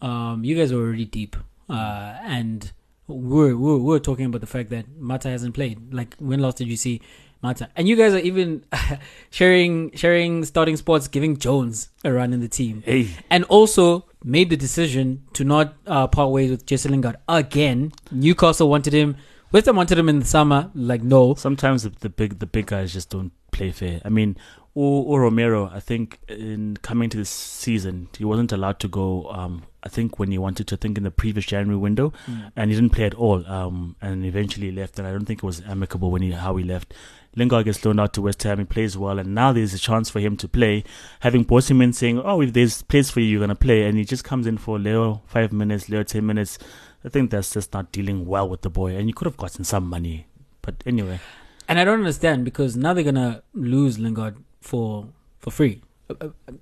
[0.00, 1.36] um, you guys are already deep,
[1.68, 2.72] uh, and
[3.06, 5.92] we're, we're we're talking about the fact that Mata hasn't played.
[5.92, 7.00] Like when last did you see
[7.42, 7.68] Mata?
[7.76, 8.64] And you guys are even
[9.30, 14.50] sharing sharing starting spots, giving Jones a run in the team, Hey, and also made
[14.50, 17.92] the decision to not uh, part ways with Jesse Lingard again.
[18.10, 19.16] Newcastle wanted him.
[19.52, 20.70] West Ham wanted him in the summer.
[20.74, 24.00] Like no, sometimes the, the big the big guys just don't play fair.
[24.04, 24.36] I mean,
[24.74, 29.28] or, or Romero, I think in coming to this season, he wasn't allowed to go.
[29.30, 32.12] Um, I think when he wanted to, I think in the previous January window,
[32.54, 33.44] and he didn't play at all.
[33.46, 36.64] Um, and eventually left, and I don't think it was amicable when he how he
[36.64, 36.94] left.
[37.36, 38.58] Lingard gets loaned out to West Ham.
[38.58, 40.84] He plays well, and now there's a chance for him to play.
[41.20, 44.24] Having brought saying, "Oh, if there's place for you, you're gonna play," and he just
[44.24, 46.58] comes in for Leo five minutes, Leo ten minutes.
[47.04, 49.64] I think that's just not dealing well with the boy, and you could have gotten
[49.64, 50.26] some money.
[50.62, 51.20] But anyway,
[51.68, 55.08] And I don't understand because now they're gonna lose Lingard for
[55.38, 55.82] for free.
[56.10, 56.52] Uh, uh,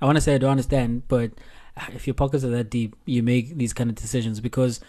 [0.00, 1.32] I want to say I don't understand, but
[1.92, 4.80] if your pockets are that deep, you make these kind of decisions because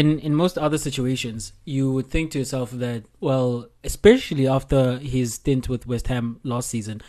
[0.00, 1.40] in in most other situations,
[1.74, 3.48] you would think to yourself that well,
[3.90, 4.80] especially after
[5.14, 7.00] his stint with West Ham last season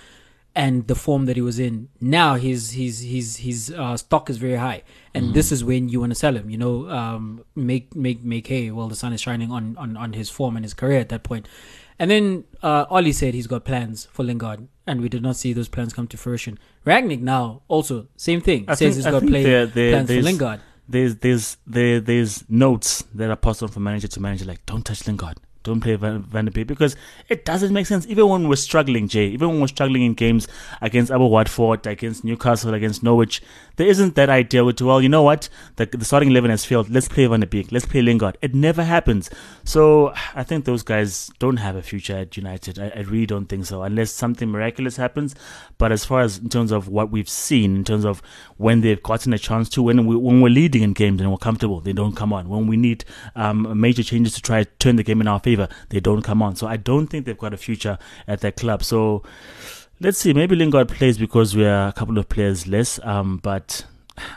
[0.63, 1.75] and the form that he was in,
[2.17, 4.81] now his his his his uh, stock is very high,
[5.13, 6.49] and this is when you want to sell him.
[6.53, 7.23] You know, um,
[7.55, 10.63] make make make hay while the sun is shining on on on his form and
[10.65, 11.45] his career at that point.
[11.99, 12.25] And then
[12.61, 15.93] uh, Ole said he's got plans for Lingard, and we did not see those plans
[15.97, 16.57] come to fruition.
[16.85, 20.21] Rangnick now also same thing I says think- he's got play there- there- plans for
[20.31, 20.59] Lingard.
[20.88, 24.85] There's there's there there's notes that are passed on from manager to manager, like don't
[24.85, 25.38] touch Lingard,
[25.68, 26.95] don't play Van, de Beek because
[27.30, 28.07] it doesn't make sense.
[28.07, 30.47] Even when we're struggling, Jay, even when we're struggling in games
[30.82, 33.41] against Abu Watford, against Newcastle, against Norwich,
[33.76, 36.89] there isn't that idea with well, you know what, the, the starting eleven has failed.
[36.89, 38.38] Let's play Van de Beek, let's play Lingard.
[38.41, 39.30] It never happens.
[39.63, 42.80] So I think those guys don't have a future at United.
[42.80, 45.36] I, I really don't think so, unless something miraculous happens.
[45.78, 48.22] But as far as in terms of what we've seen, in terms of
[48.57, 51.38] when they've gotten a chance to, when we when we're leading in games and we're
[51.38, 52.49] comfortable, they don't come on.
[52.49, 53.03] When we need
[53.36, 55.57] um, major changes to try to turn the game in our favor,
[55.89, 56.55] they don't come on.
[56.55, 57.97] So I don't think they've got a future
[58.28, 58.84] at that club.
[58.84, 59.24] So
[59.99, 60.34] let's see.
[60.34, 63.86] Maybe Lingard plays because we are a couple of players less, um, but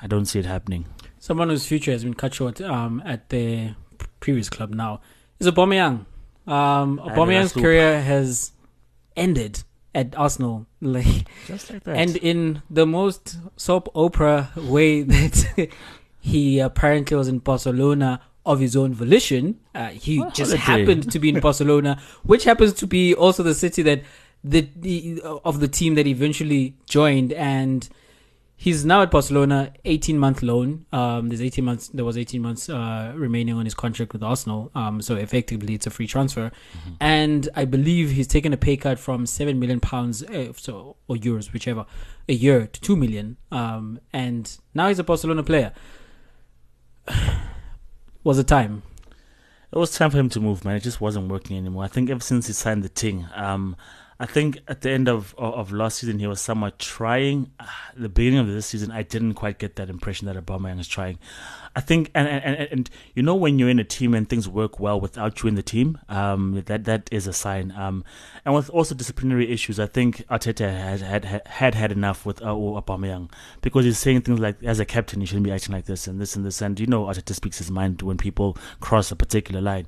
[0.02, 0.86] I don't see it happening.
[1.18, 3.76] Someone whose future has been cut short um, at their
[4.20, 5.00] previous club now
[5.38, 6.06] is Aubameyang.
[6.46, 8.52] Um, Aubameyang's career has
[9.16, 9.62] ended
[9.94, 10.66] at Arsenal.
[10.82, 11.96] Like, Just like that.
[11.96, 15.68] and in the most soap opera way that
[16.20, 19.60] he apparently was in Barcelona of his own volition.
[19.74, 20.82] Uh, he What just holiday?
[20.82, 24.02] happened to be in Barcelona, which happens to be also the city that
[24.42, 27.88] the, the of the team that eventually joined and.
[28.62, 30.84] He's now at Barcelona, 18 month loan.
[30.92, 31.88] Um, there's 18 months.
[31.88, 34.70] There was 18 months uh, remaining on his contract with Arsenal.
[34.74, 36.52] Um, so effectively, it's a free transfer,
[37.00, 41.16] and I believe he's taken a pay cut from seven million pounds, uh, so or
[41.16, 41.86] euros, whichever,
[42.28, 43.38] a year to two million.
[43.50, 45.72] Um, and now he's a Barcelona player.
[48.24, 48.82] was a time.
[49.72, 50.76] It was time for him to move, man.
[50.76, 51.84] It just wasn't working anymore.
[51.84, 53.76] I think ever since he signed the thing, um,
[54.20, 57.50] I think at the end of, of, of last season he was somewhat trying.
[57.58, 60.86] Ah, the beginning of this season, I didn't quite get that impression that Aubameyang is
[60.86, 61.18] trying.
[61.74, 64.46] I think, and, and and and you know when you're in a team and things
[64.46, 67.72] work well without you in the team, um, that that is a sign.
[67.72, 68.04] Um,
[68.44, 72.48] and with also disciplinary issues, I think Arteta had had had, had, enough with uh,
[72.48, 76.06] Aubameyang because he's saying things like, as a captain, you shouldn't be acting like this
[76.06, 76.60] and this and this.
[76.60, 79.86] And you know, Arteta speaks his mind when people cross a particular line.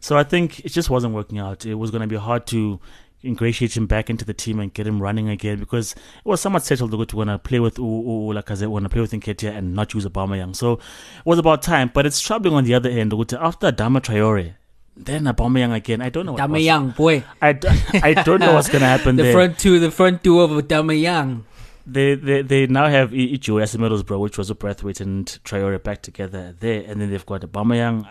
[0.00, 1.64] So I think it just wasn't working out.
[1.64, 2.78] It was going to be hard to
[3.22, 6.62] ingratiate him back into the team and get him running again because it was somewhat
[6.64, 10.06] settled to want to play with Lacazette, want to play with Nketiah and not use
[10.06, 10.56] Aubameyang.
[10.56, 10.80] So it
[11.26, 13.12] was about time, but it's troubling on the other end.
[13.12, 14.54] After Adama Traore,
[14.96, 16.02] then Aubameyang again.
[16.02, 16.36] I don't know.
[16.36, 17.24] Adama Young, boy.
[17.40, 17.58] I,
[18.02, 19.32] I don't know what's going to happen the there.
[19.32, 21.44] front two, the front two of Aubameyang.
[21.86, 26.54] They, they they now have Middlesbrough, bro, which was a Braithwaite and Traore back together
[26.60, 28.06] there, and then they've got Aubameyang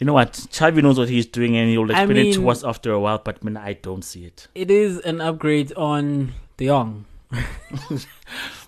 [0.00, 0.32] you know what?
[0.32, 2.98] Xavi knows what he's doing and he'll explain I mean, it to us after a
[2.98, 4.48] while, but I, mean, I don't see it.
[4.54, 7.04] It is an upgrade on the young.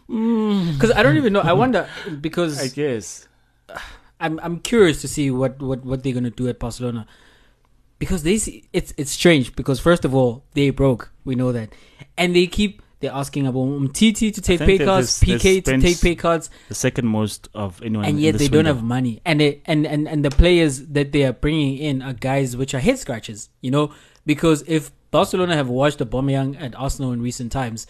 [0.08, 0.90] Because.
[0.90, 1.40] I don't even know.
[1.40, 1.88] I wonder
[2.20, 3.28] because I guess
[4.20, 7.06] I'm I'm curious to see what, what, what they're gonna do at Barcelona
[7.98, 11.72] because they see, it's it's strange because first of all they broke we know that
[12.18, 16.14] and they keep they're asking about Umtiti to take pay cuts, Piqué to take pay
[16.14, 16.48] cuts.
[16.68, 19.20] The second most of anyone, and yet they don't have money.
[19.24, 22.74] And they, and and and the players that they are bringing in are guys which
[22.74, 23.50] are head scratches.
[23.60, 23.92] You know,
[24.24, 27.88] because if Barcelona have watched the Aubameyang at Arsenal in recent times,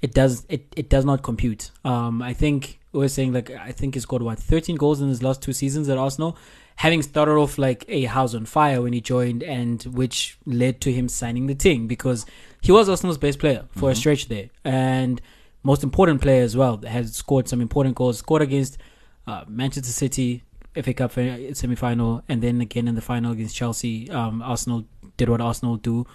[0.00, 1.72] it does it, it does not compute.
[1.84, 5.08] Um, I think we are saying like I think he's got what 13 goals in
[5.08, 6.38] his last two seasons at Arsenal,
[6.76, 10.92] having started off like a house on fire when he joined, and which led to
[10.92, 12.24] him signing the team because
[12.64, 13.88] he was Arsenal's best player for mm-hmm.
[13.88, 15.20] a stretch there, and
[15.62, 16.78] most important player as well.
[16.78, 18.18] That has scored some important goals.
[18.18, 18.78] Scored against
[19.26, 20.44] uh, Manchester City,
[20.74, 24.10] FA Cup semi final, and then again in the final against Chelsea.
[24.10, 24.86] Um, Arsenal
[25.18, 26.06] did what Arsenal do,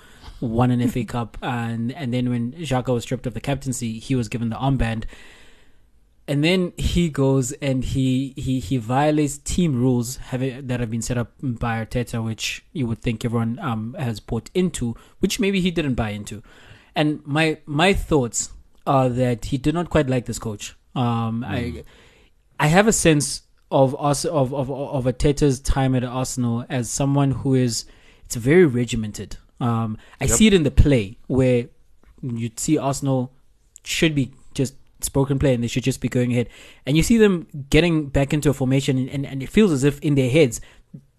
[0.42, 4.16] won an FA Cup, and and then when Xhaka was stripped of the captaincy, he
[4.16, 5.04] was given the armband
[6.30, 11.02] and then he goes and he he he violates team rules having, that have been
[11.02, 15.60] set up by Arteta, which you would think everyone um has bought into, which maybe
[15.60, 16.44] he didn't buy into.
[16.96, 18.52] And my my thoughts
[18.86, 20.78] are that he did not quite like this coach.
[20.94, 21.48] Um, mm.
[21.48, 21.84] I
[22.60, 27.32] I have a sense of us of of of Arteta's time at Arsenal as someone
[27.32, 27.86] who is
[28.24, 29.38] it's very regimented.
[29.60, 30.38] Um, I yep.
[30.38, 31.70] see it in the play where
[32.22, 33.34] you'd see Arsenal
[33.84, 34.32] should be
[35.02, 36.50] spoken play and they should just be going ahead.
[36.86, 39.84] And you see them getting back into a formation and, and, and it feels as
[39.84, 40.62] if in their heads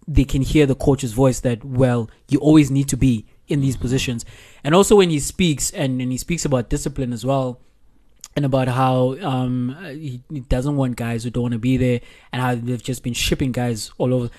[0.07, 3.77] they can hear the coach's voice that, well, you always need to be in these
[3.77, 4.25] positions.
[4.63, 7.61] And also when he speaks and, and he speaks about discipline as well
[8.35, 11.99] and about how um, he, doesn't want guys who don't want to be there
[12.31, 14.29] and how they've just been shipping guys all over.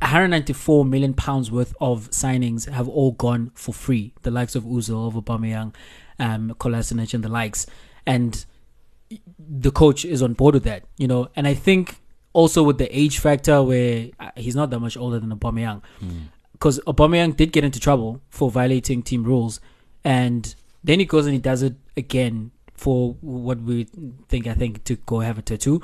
[0.00, 4.14] 194 million pounds worth of signings have all gone for free.
[4.22, 5.74] The likes of Ozil, of Aubameyang,
[6.18, 7.66] um, Kolasinac, and the likes.
[8.06, 8.44] And
[9.38, 11.28] the coach is on board with that, you know.
[11.36, 12.00] And I think
[12.32, 15.82] also with the age factor, where uh, he's not that much older than Aubameyang,
[16.52, 16.94] because mm.
[16.94, 19.60] Aubameyang did get into trouble for violating team rules,
[20.04, 20.54] and
[20.84, 23.84] then he goes and he does it again for what we
[24.28, 25.82] think I think to go have a tattoo,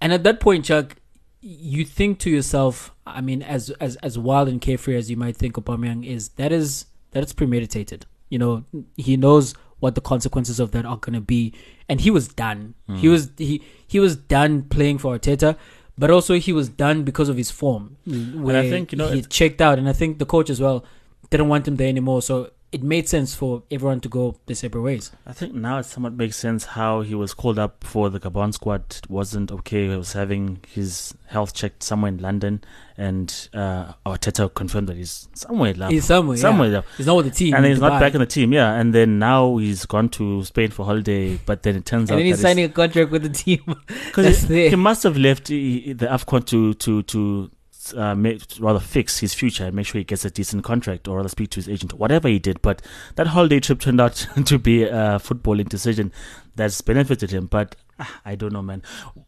[0.00, 0.96] and at that point, Chuck,
[1.40, 5.36] you think to yourself, I mean, as as as wild and carefree as you might
[5.36, 8.06] think Aubameyang is, that is that is premeditated.
[8.28, 8.64] You know,
[8.96, 11.54] he knows what the consequences of that are going to be.
[11.88, 12.74] And he was done.
[12.88, 12.96] Mm.
[12.98, 13.12] He hmm.
[13.12, 15.56] was he he was done playing for Arteta,
[15.96, 17.96] but also he was done because of his form.
[18.04, 20.60] Where and I think you know he checked out, and I think the coach as
[20.60, 20.84] well
[21.30, 22.22] didn't want him there anymore.
[22.22, 25.10] So it made sense for everyone to go their separate ways.
[25.26, 28.52] I think now it somewhat makes sense how he was called up for the Gabon
[28.52, 28.96] squad.
[28.96, 29.88] It wasn't okay.
[29.88, 32.62] He was having his health checked somewhere in London,
[32.98, 35.92] and uh, Arteta confirmed that he's somewhere left.
[35.92, 36.82] He's somewhere, somewhere yeah.
[36.98, 38.52] He's not with the team, and he's not back in the team.
[38.52, 41.38] Yeah, and then now he's gone to Spain for holiday.
[41.46, 44.68] But then it turns and out he's signing a contract with the team because he,
[44.68, 47.50] he, must have left the Afcon to to to
[47.94, 51.16] uh, make, rather fix his future and make sure he gets a decent contract or
[51.16, 52.60] rather speak to his agent, whatever he did.
[52.62, 52.82] But
[53.16, 56.12] that holiday trip turned out to be a footballing decision
[56.56, 57.46] that's benefited him.
[57.46, 58.82] But ah, I don't know, man.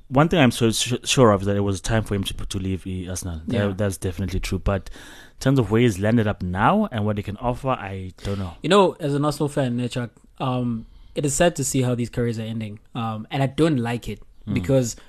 [0.08, 2.58] One thing I'm so sure of is that it was time for him to to
[2.58, 3.42] leave Arsenal.
[3.46, 3.68] Yeah.
[3.68, 4.58] That, that's definitely true.
[4.58, 4.90] But
[5.34, 8.38] in terms of where he's landed up now and what he can offer, I don't
[8.38, 8.54] know.
[8.62, 12.10] You know, as an Arsenal fan, Nechak, um, it is sad to see how these
[12.10, 12.78] careers are ending.
[12.94, 14.54] Um, and I don't like it mm.
[14.54, 14.96] because–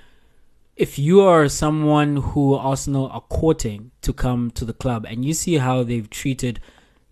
[0.76, 5.34] if you are someone who Arsenal are courting to come to the club and you
[5.34, 6.60] see how they've treated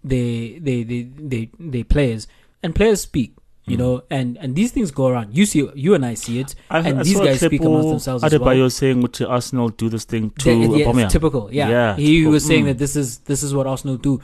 [0.03, 2.27] the the the the, the players
[2.63, 3.33] and players speak
[3.71, 5.37] You know, and and these things go around.
[5.39, 8.25] You see, you and I see it, I, and I these guys speak amongst themselves
[8.25, 8.41] as well.
[8.41, 11.05] Adebayor saying to Arsenal do this thing to yeah, Aubameyang.
[11.05, 11.43] it's typical.
[11.53, 12.33] Yeah, Yeah, he typical.
[12.35, 12.69] was saying Mm.
[12.75, 14.19] that this is this is what Arsenal do,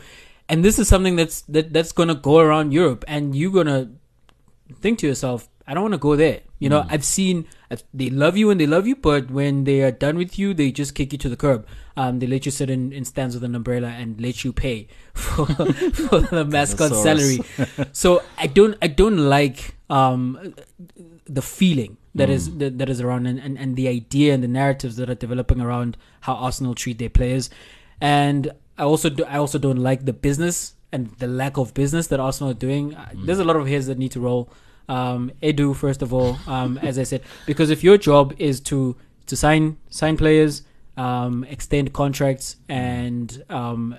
[0.50, 3.80] and this is something that's that that's gonna go around Europe, and you're gonna
[4.82, 6.40] think to yourself, I don't want to go there.
[6.58, 6.70] You Mm.
[6.70, 7.46] know, I've seen
[7.92, 10.70] they love you and they love you, but when they are done with you, they
[10.70, 11.66] just kick you to the curb.
[11.96, 14.86] Um, they let you sit in, in stands with an umbrella and let you pay
[15.14, 17.40] for, for the mascot salary.
[17.92, 20.54] so I don't I don't like um
[21.28, 22.58] the feeling that is Mm.
[22.60, 25.60] that, that is around and, and, and the idea and the narratives that are developing
[25.60, 27.50] around how Arsenal treat their players.
[28.00, 32.06] And I also do, I also don't like the business and the lack of business
[32.08, 32.94] that Arsenal are doing.
[32.94, 33.26] Uh, Mm.
[33.26, 34.48] There's a lot of hairs that need to roll.
[34.88, 38.96] Um, Edu, first of all, um, as I said, because if your job is to
[39.26, 40.62] to sign sign players,
[40.96, 43.98] um, extend contracts, and um,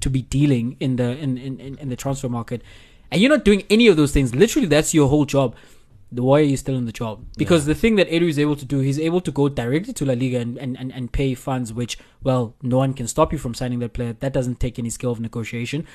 [0.00, 2.62] to be dealing in the in, in, in the transfer market,
[3.10, 5.54] and you're not doing any of those things, literally that's your whole job.
[6.10, 7.22] The why are you still in the job?
[7.36, 10.06] Because the thing that Edu is able to do, he's able to go directly to
[10.06, 13.38] La Liga and, and, and, and pay funds, which well, no one can stop you
[13.38, 14.14] from signing that player.
[14.14, 15.86] That doesn't take any skill of negotiation.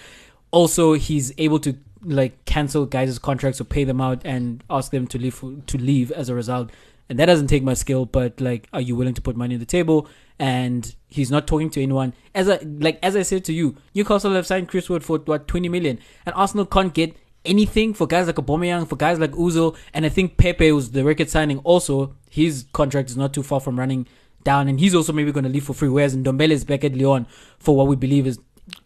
[0.52, 5.08] Also, he's able to like cancel guys' contracts or pay them out and ask them
[5.08, 6.72] to leave to leave as a result.
[7.10, 9.60] And that doesn't take much skill, but like, are you willing to put money on
[9.60, 10.08] the table?
[10.40, 12.14] And he's not talking to anyone.
[12.34, 15.48] As I like, as I said to you, Newcastle have signed Chris Wood for what
[15.48, 19.76] twenty million, and Arsenal can't get anything for guys like Aubameyang, for guys like Uzo,
[19.94, 21.60] and I think Pepe was the record signing.
[21.60, 24.08] Also, his contract is not too far from running
[24.46, 25.90] down, and he's also maybe going to leave for free.
[25.90, 27.28] Whereas Ndombele is back at Lyon
[27.60, 28.40] for what we believe is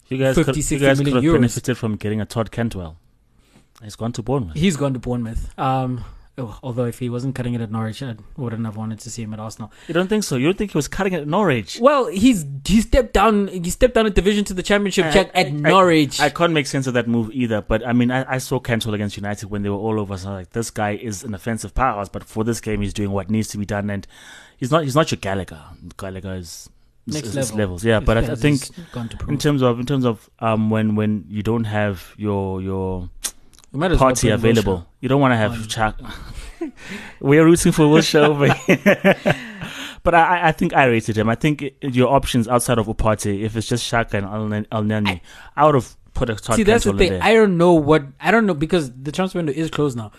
[0.07, 1.33] You guys, 50, could, you 60 guys could have euros.
[1.33, 2.97] benefited from getting a Todd Cantwell.
[3.83, 4.55] He's gone to Bournemouth.
[4.55, 5.57] he's gone to Bournemouth.
[5.59, 6.03] Um,
[6.39, 9.21] oh, although if he wasn't cutting it at Norwich, I wouldn't have wanted to see
[9.23, 9.71] him at Arsenal.
[9.87, 10.35] You don't think so?
[10.35, 11.79] You don't think he was cutting it at Norwich?
[11.79, 13.47] Well, he's he stepped down.
[13.49, 16.19] He stepped down a division to the Championship I- Jack at I- Norwich.
[16.19, 17.61] I can't make sense of that move either.
[17.61, 20.17] But I mean, I, I saw Cantwell against United when they were all over.
[20.17, 23.29] So like, this guy is an offensive powerhouse, but for this game, he's doing what
[23.29, 24.07] needs to be done, and
[24.57, 24.83] he's not.
[24.85, 25.61] He's not your Gallagher.
[25.97, 26.67] Gallagher is
[27.05, 27.57] Next level.
[27.57, 27.85] levels.
[27.85, 29.31] Yeah, but I, I think has gone to pro.
[29.31, 33.09] in terms of in terms of um when when you don't have your your
[33.77, 34.85] We might as well party put available, Wilshere.
[35.01, 35.67] you don't want to have on.
[35.67, 36.01] Chuck.
[37.19, 39.37] We're rooting for Wilshere, but
[40.03, 41.29] but I, I- think I rated him.
[41.29, 45.21] I think your options outside of Upati, if it's just Xhaka and Al- Nani,
[45.55, 47.11] I would have put a Todd See, that's the thing.
[47.11, 47.23] there.
[47.23, 50.11] I don't know what I don't know because the transfer window is closed now.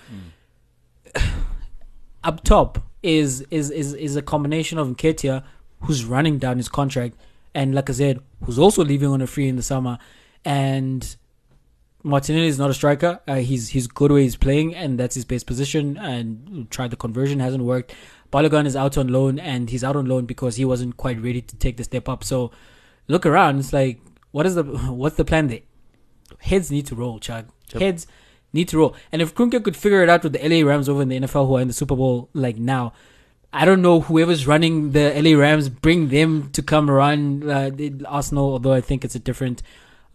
[2.25, 5.43] Up top is is is is a combination of Nketiah,
[5.81, 7.17] who's running down his contract,
[7.55, 9.99] and Lacazette, who's also leaving on a free in the summer,
[10.45, 11.17] and
[12.03, 13.21] Martinelli is not a striker.
[13.27, 15.97] Uh, he's he's good where he's playing, and that's his base position.
[15.97, 17.95] And tried the conversion, hasn't worked.
[18.33, 21.41] Balogun is out on loan, and he's out on loan because he wasn't quite ready
[21.41, 22.23] to take the step up.
[22.23, 22.51] So
[23.09, 23.59] look around.
[23.59, 25.61] It's like, what is the what's the plan there?
[26.39, 27.49] Heads need to roll, Chad.
[27.73, 27.83] Yep.
[27.83, 28.07] Heads
[28.53, 28.95] need to roll.
[29.11, 31.49] And if Kroenke could figure it out with the LA Rams over in the NFL
[31.49, 32.93] who are in the Super Bowl like now,
[33.53, 37.93] I don't know whoever's running the LA Rams, bring them to come run uh, the
[38.07, 38.53] Arsenal.
[38.53, 39.63] Although I think it's a different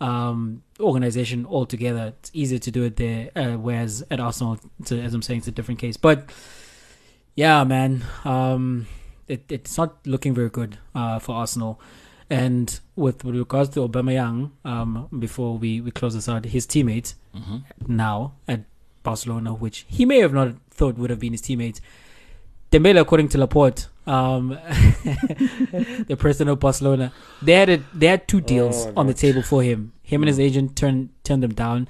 [0.03, 2.13] um, organization altogether.
[2.19, 4.59] It's easier to do it there, uh, whereas at Arsenal,
[4.91, 5.97] a, as I'm saying, it's a different case.
[5.97, 6.29] But
[7.35, 8.87] yeah, man, um,
[9.27, 11.79] it, it's not looking very good uh, for Arsenal.
[12.29, 17.15] And with, with regards to Aubameyang, um, before we, we close this out, his teammates
[17.33, 18.61] hmm now at
[19.03, 21.81] Barcelona, which he may have not thought would have been his teammates.
[22.71, 24.49] Dembele, according to Laporta, um,
[26.07, 29.41] the president of Barcelona, they had a, they had two deals Oh, on the table
[29.41, 29.92] for him.
[30.03, 31.87] Him and his agent turned turned them down,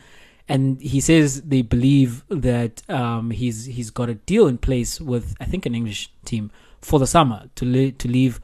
[0.47, 5.36] and he says they believe that um, he's he's got a deal in place with
[5.41, 8.39] I think an English team for the summer to li- to leave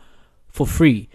[0.48, 1.08] for free.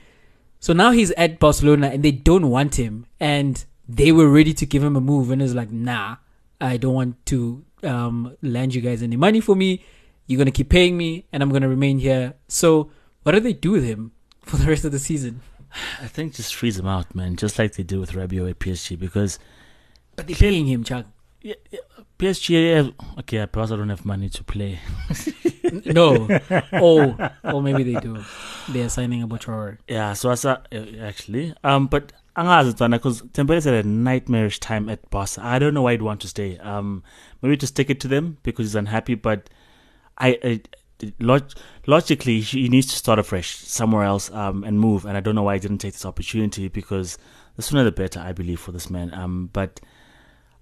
[0.61, 4.65] So now he's at Barcelona and they don't want him, and they were ready to
[4.65, 6.17] give him a move, and it's like, nah,
[6.61, 9.85] I don't want to um, lend you guys any money for me.
[10.27, 12.35] You're gonna keep paying me, and I'm gonna remain here.
[12.49, 12.91] So
[13.25, 15.41] what do they do with him for the rest of the season?
[16.01, 17.37] I think just freeze him out, man.
[17.37, 19.39] Just like they do with Rabiot at PSG, because
[20.17, 21.07] But they're paying him, Chuck.
[21.43, 21.81] yeah, yeah,
[22.19, 24.81] PSG, have, okay, I perhaps I don't have money to play.
[25.85, 26.29] no,
[26.73, 28.25] oh, or maybe they do.
[28.69, 29.79] They are signing a Butcher.
[29.89, 30.59] Yeah, so I saw
[31.01, 35.41] actually, um, but angazi tsana because Dembele's had a nightmarish time at Barca.
[35.43, 36.59] I don't know why he'd want to stay.
[36.59, 37.03] Um,
[37.43, 39.15] maybe to stick it to them because he's unhappy.
[39.15, 39.51] But
[40.19, 40.61] I, I
[41.21, 41.53] log-
[41.87, 45.05] logically, he needs to start afresh somewhere else um, and move.
[45.05, 47.19] And I don't know why he didn't take this opportunity because
[47.57, 49.13] the sooner the better, I believe, for this man.
[49.15, 49.81] Um, but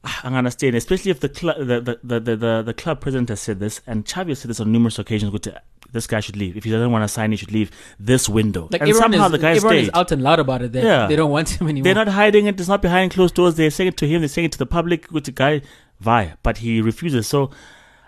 [0.04, 3.28] I'm gonna understand, especially if the, cl- the, the, the, the, the, the club president
[3.28, 5.30] has said this, and Xavi has said this on numerous occasions.
[5.32, 5.46] With
[5.92, 6.56] this guy should leave.
[6.56, 7.70] If he doesn't want to sign, he should leave
[8.00, 8.68] this window.
[8.72, 10.72] Like and somehow is, the guy everyone is out and loud about it.
[10.72, 11.06] That Yeah.
[11.06, 11.84] they don't want him anymore.
[11.84, 12.58] They're not hiding it.
[12.58, 13.54] It's not behind closed doors.
[13.54, 14.22] They're saying it to him.
[14.22, 15.10] They're saying it to the public.
[15.12, 15.60] With the guy,
[16.00, 17.28] Vi, but he refuses.
[17.28, 17.50] So,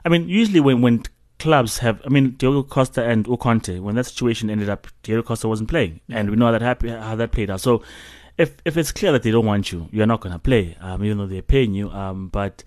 [0.04, 1.02] I mean, usually when when
[1.44, 5.46] clubs have, I mean, Diego Costa and Oconte, when that situation ended up, Diego Costa
[5.46, 7.60] wasn't playing, and we know how that happy, how that played out.
[7.60, 7.82] So,
[8.38, 11.04] if if it's clear that they don't want you, you're not going to play, um,
[11.04, 11.90] even though they're paying you.
[11.90, 12.64] Um, but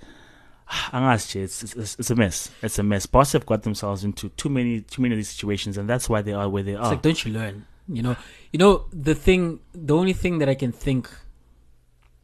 [0.94, 1.64] it's, it's
[2.00, 2.52] it's a mess.
[2.62, 3.06] It's a mess.
[3.08, 6.22] Boss have got themselves into too many too many of these situations, and that's why
[6.22, 6.92] they are where they It's are.
[6.92, 7.66] like, don't you learn?
[7.90, 8.16] You know,
[8.52, 9.60] you know the thing.
[9.74, 11.10] The only thing that I can think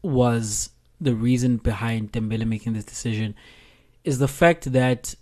[0.02, 0.70] was
[1.02, 3.34] the reason behind Dembele making this decision
[4.04, 5.16] is the fact that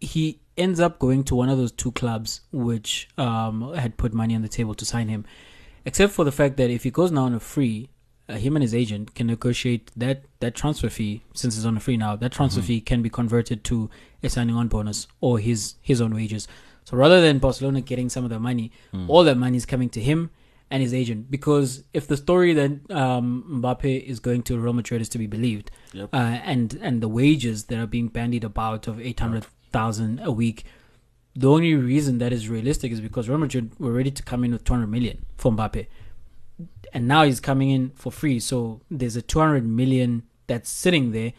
[0.00, 4.34] he ends up going to one of those two clubs which um, had put money
[4.34, 5.24] on the table to sign him.
[5.84, 7.88] Except for the fact that if he goes now on a free,
[8.28, 11.80] uh, him and his agent can negotiate that that transfer fee since he's on a
[11.80, 12.16] free now.
[12.16, 13.88] That transfer fee can be converted to
[14.22, 16.46] a signing on bonus or his his own wages.
[16.84, 18.72] So rather than Barcelona getting some of the money,
[19.08, 20.30] all that money is coming to him
[20.70, 21.30] and his agent.
[21.30, 25.26] Because if the story that um, Mbappe is going to Real Madrid is to be
[25.26, 26.10] believed, Yep.
[26.12, 30.30] uh, and and the wages that are being bandied about of eight hundred thousand a
[30.32, 30.64] week,
[31.34, 34.52] the only reason that is realistic is because Real Madrid were ready to come in
[34.52, 35.86] with two hundred million for Mbappe,
[36.92, 38.40] and now he's coming in for free.
[38.40, 41.32] So there's a two hundred million that's sitting there,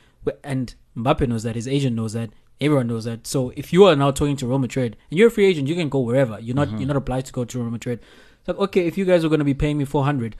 [0.43, 2.29] and Mbappe knows that, his agent knows that,
[2.61, 3.27] everyone knows that.
[3.27, 5.75] So if you are now talking to Real Madrid and you're a free agent, you
[5.75, 6.39] can go wherever.
[6.39, 6.77] You're not mm-hmm.
[6.77, 7.99] you're not obliged to go to Real Madrid.
[8.39, 10.36] It's like okay, if you guys are going to be paying me four hundred,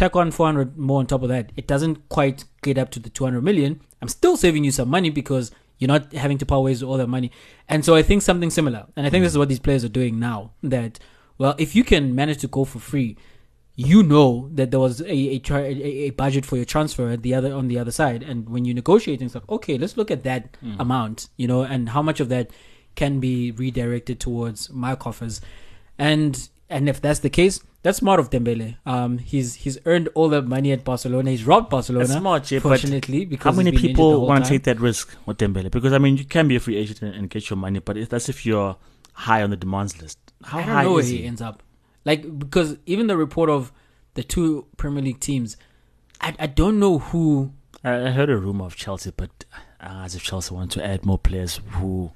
[0.00, 1.52] tack on 400 more on top of that.
[1.56, 3.82] It doesn't quite get up to the 200 million.
[4.00, 5.50] I'm still saving you some money because
[5.80, 7.32] you're not having to part ways with all that money.
[7.68, 8.86] And so I think something similar.
[8.94, 10.52] And I think this is what these players are doing now.
[10.62, 11.00] That,
[11.38, 13.16] well, if you can manage to go for free,
[13.74, 17.34] you know that there was a a, tra- a, budget for your transfer at the
[17.34, 18.22] other on the other side.
[18.22, 20.78] And when you negotiate, it's like, okay, let's look at that mm.
[20.78, 22.50] amount, you know, and how much of that
[22.94, 25.40] can be redirected towards my coffers.
[25.98, 28.76] And and if that's the case, that's smart of Dembele.
[28.86, 31.30] Um, he's he's earned all that money at Barcelona.
[31.30, 32.04] He's robbed Barcelona.
[32.04, 34.62] It's smart, yeah, fortunately, because How many he's been injured the people want to take
[34.64, 35.70] that risk with Dembele?
[35.70, 37.96] Because I mean, you can be a free agent and, and get your money, but
[37.96, 38.76] if, that's if you're
[39.12, 40.18] high on the demands list.
[40.44, 41.26] How I don't high know where is he he?
[41.26, 41.62] ends up.
[42.04, 43.72] Like because even the report of
[44.14, 45.56] the two Premier League teams,
[46.20, 47.52] I I don't know who.
[47.82, 49.44] I, I heard a rumor of Chelsea, but
[49.82, 52.12] uh, as if Chelsea want to add more players who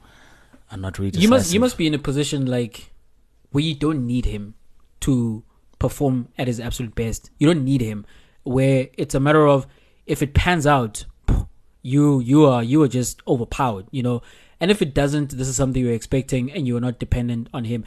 [0.70, 1.18] are not really.
[1.18, 2.93] You must you must be in a position like
[3.54, 4.54] where you don't need him
[4.98, 5.44] to
[5.78, 7.30] perform at his absolute best.
[7.38, 8.04] You don't need him
[8.42, 9.68] where it's a matter of
[10.06, 11.04] if it pans out,
[11.82, 14.22] you you are you are just overpowered, you know.
[14.58, 17.64] And if it doesn't, this is something you're expecting, and you are not dependent on
[17.64, 17.84] him.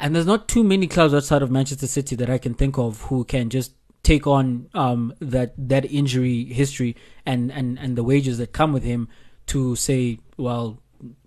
[0.00, 3.02] And there's not too many clubs outside of Manchester City that I can think of
[3.02, 8.38] who can just take on um, that that injury history and, and, and the wages
[8.38, 9.08] that come with him
[9.46, 10.80] to say, well,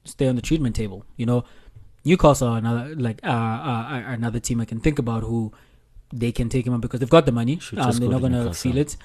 [0.03, 1.05] stay on the treatment table.
[1.15, 1.45] You know,
[2.07, 5.51] Newcastle are another like uh, uh, another team I can think about who
[6.13, 7.59] they can take him on because they've got the money.
[7.75, 8.95] Um, they're not gonna feel it.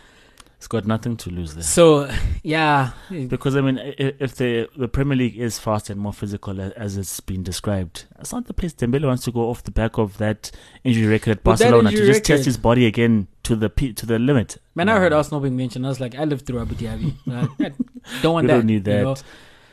[0.58, 1.64] It's got nothing to lose there.
[1.64, 2.08] So
[2.44, 3.78] yeah, Because I mean,
[4.26, 8.32] if the the Premier League is fast and more physical as it's been described, it's
[8.32, 10.52] not the place Dembele wants to go off the back of that
[10.84, 13.68] injury record at Barcelona to just test his body again to the
[14.00, 14.58] to the limit.
[14.76, 15.12] Man, I heard.
[15.12, 15.84] Arsenal being mentioned.
[15.84, 17.12] I was like, I lived through Abou Diaby.
[17.26, 17.72] I,
[18.22, 18.54] don't want We that.
[18.58, 19.02] don't need you that.
[19.02, 19.16] know?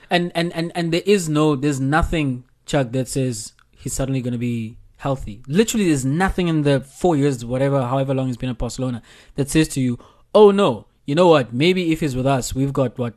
[0.10, 4.34] And, and and and there is no, there's nothing, Chuck, that says he's suddenly going
[4.34, 5.42] to be healthy.
[5.48, 9.02] Literally, there's nothing in the four years, whatever, however long he's been at Barcelona,
[9.36, 9.98] that says to you,
[10.36, 11.52] oh no, you know what?
[11.54, 13.16] Maybe if he's with us, we've got what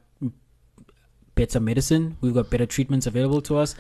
[1.35, 3.75] better medicine, we've got better treatments available to us.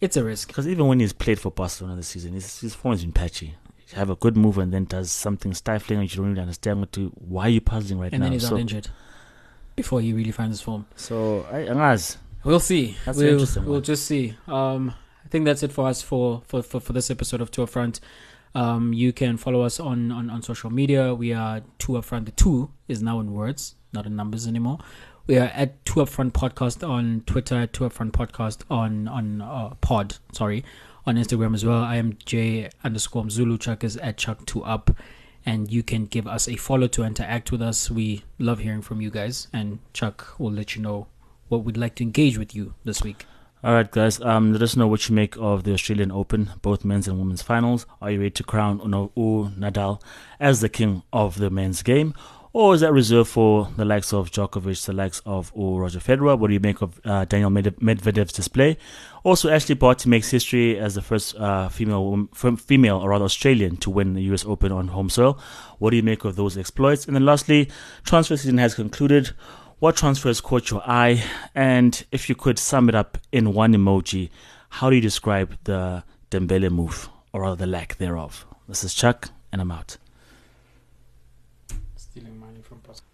[0.00, 0.48] It's a risk.
[0.48, 3.54] Because even when he's played for Barcelona this season, his, his form has been patchy.
[3.90, 6.80] You have a good move and then does something stifling, and you don't really understand
[6.80, 7.08] what to.
[7.10, 8.26] Why are you puzzling right And now?
[8.26, 8.88] then he's so, injured
[9.76, 10.86] before he really finds his form.
[10.96, 12.96] so I, Angaz, We'll see.
[13.04, 13.82] That's we'll, interesting we'll one.
[13.82, 14.34] just see.
[14.48, 14.94] Um,
[15.32, 18.00] think that's it for us for, for, for, for this episode of Tour Front.
[18.54, 21.14] Um, you can follow us on, on, on social media.
[21.14, 22.26] We are Two Upfront.
[22.26, 24.78] The two is now in words, not in numbers anymore.
[25.26, 30.18] We are at Two Upfront Podcast on Twitter, Two Upfront Podcast on on uh, Pod.
[30.32, 30.66] Sorry,
[31.06, 31.82] on Instagram as well.
[31.82, 33.56] I am J underscore Zulu.
[33.56, 34.90] Chuck is at Chuck Two Up,
[35.46, 37.90] and you can give us a follow to interact with us.
[37.90, 41.06] We love hearing from you guys, and Chuck will let you know
[41.48, 43.24] what we'd like to engage with you this week.
[43.64, 44.20] All right, guys.
[44.20, 47.42] Um, let us know what you make of the Australian Open, both men's and women's
[47.42, 47.86] finals.
[48.00, 50.02] Are you ready to crown Uno U Nadal
[50.40, 52.12] as the king of the men's game,
[52.52, 56.36] or is that reserved for the likes of Djokovic, the likes of U Roger Federer?
[56.36, 58.78] What do you make of uh, Daniil Medvedev's display?
[59.22, 63.90] Also, Ashleigh Barty makes history as the first uh, female, female or rather Australian to
[63.90, 64.44] win the U.S.
[64.44, 65.38] Open on home soil.
[65.78, 67.06] What do you make of those exploits?
[67.06, 67.70] And then lastly,
[68.02, 69.30] transfer season has concluded.
[69.82, 71.24] What transfers caught your eye?
[71.56, 74.30] And if you could sum it up in one emoji,
[74.68, 78.46] How do you describe the Dembele move, or rather the lack thereof?
[78.68, 79.96] This is Chuck, and I'm out.
[81.96, 83.08] Stealing money from Pascal.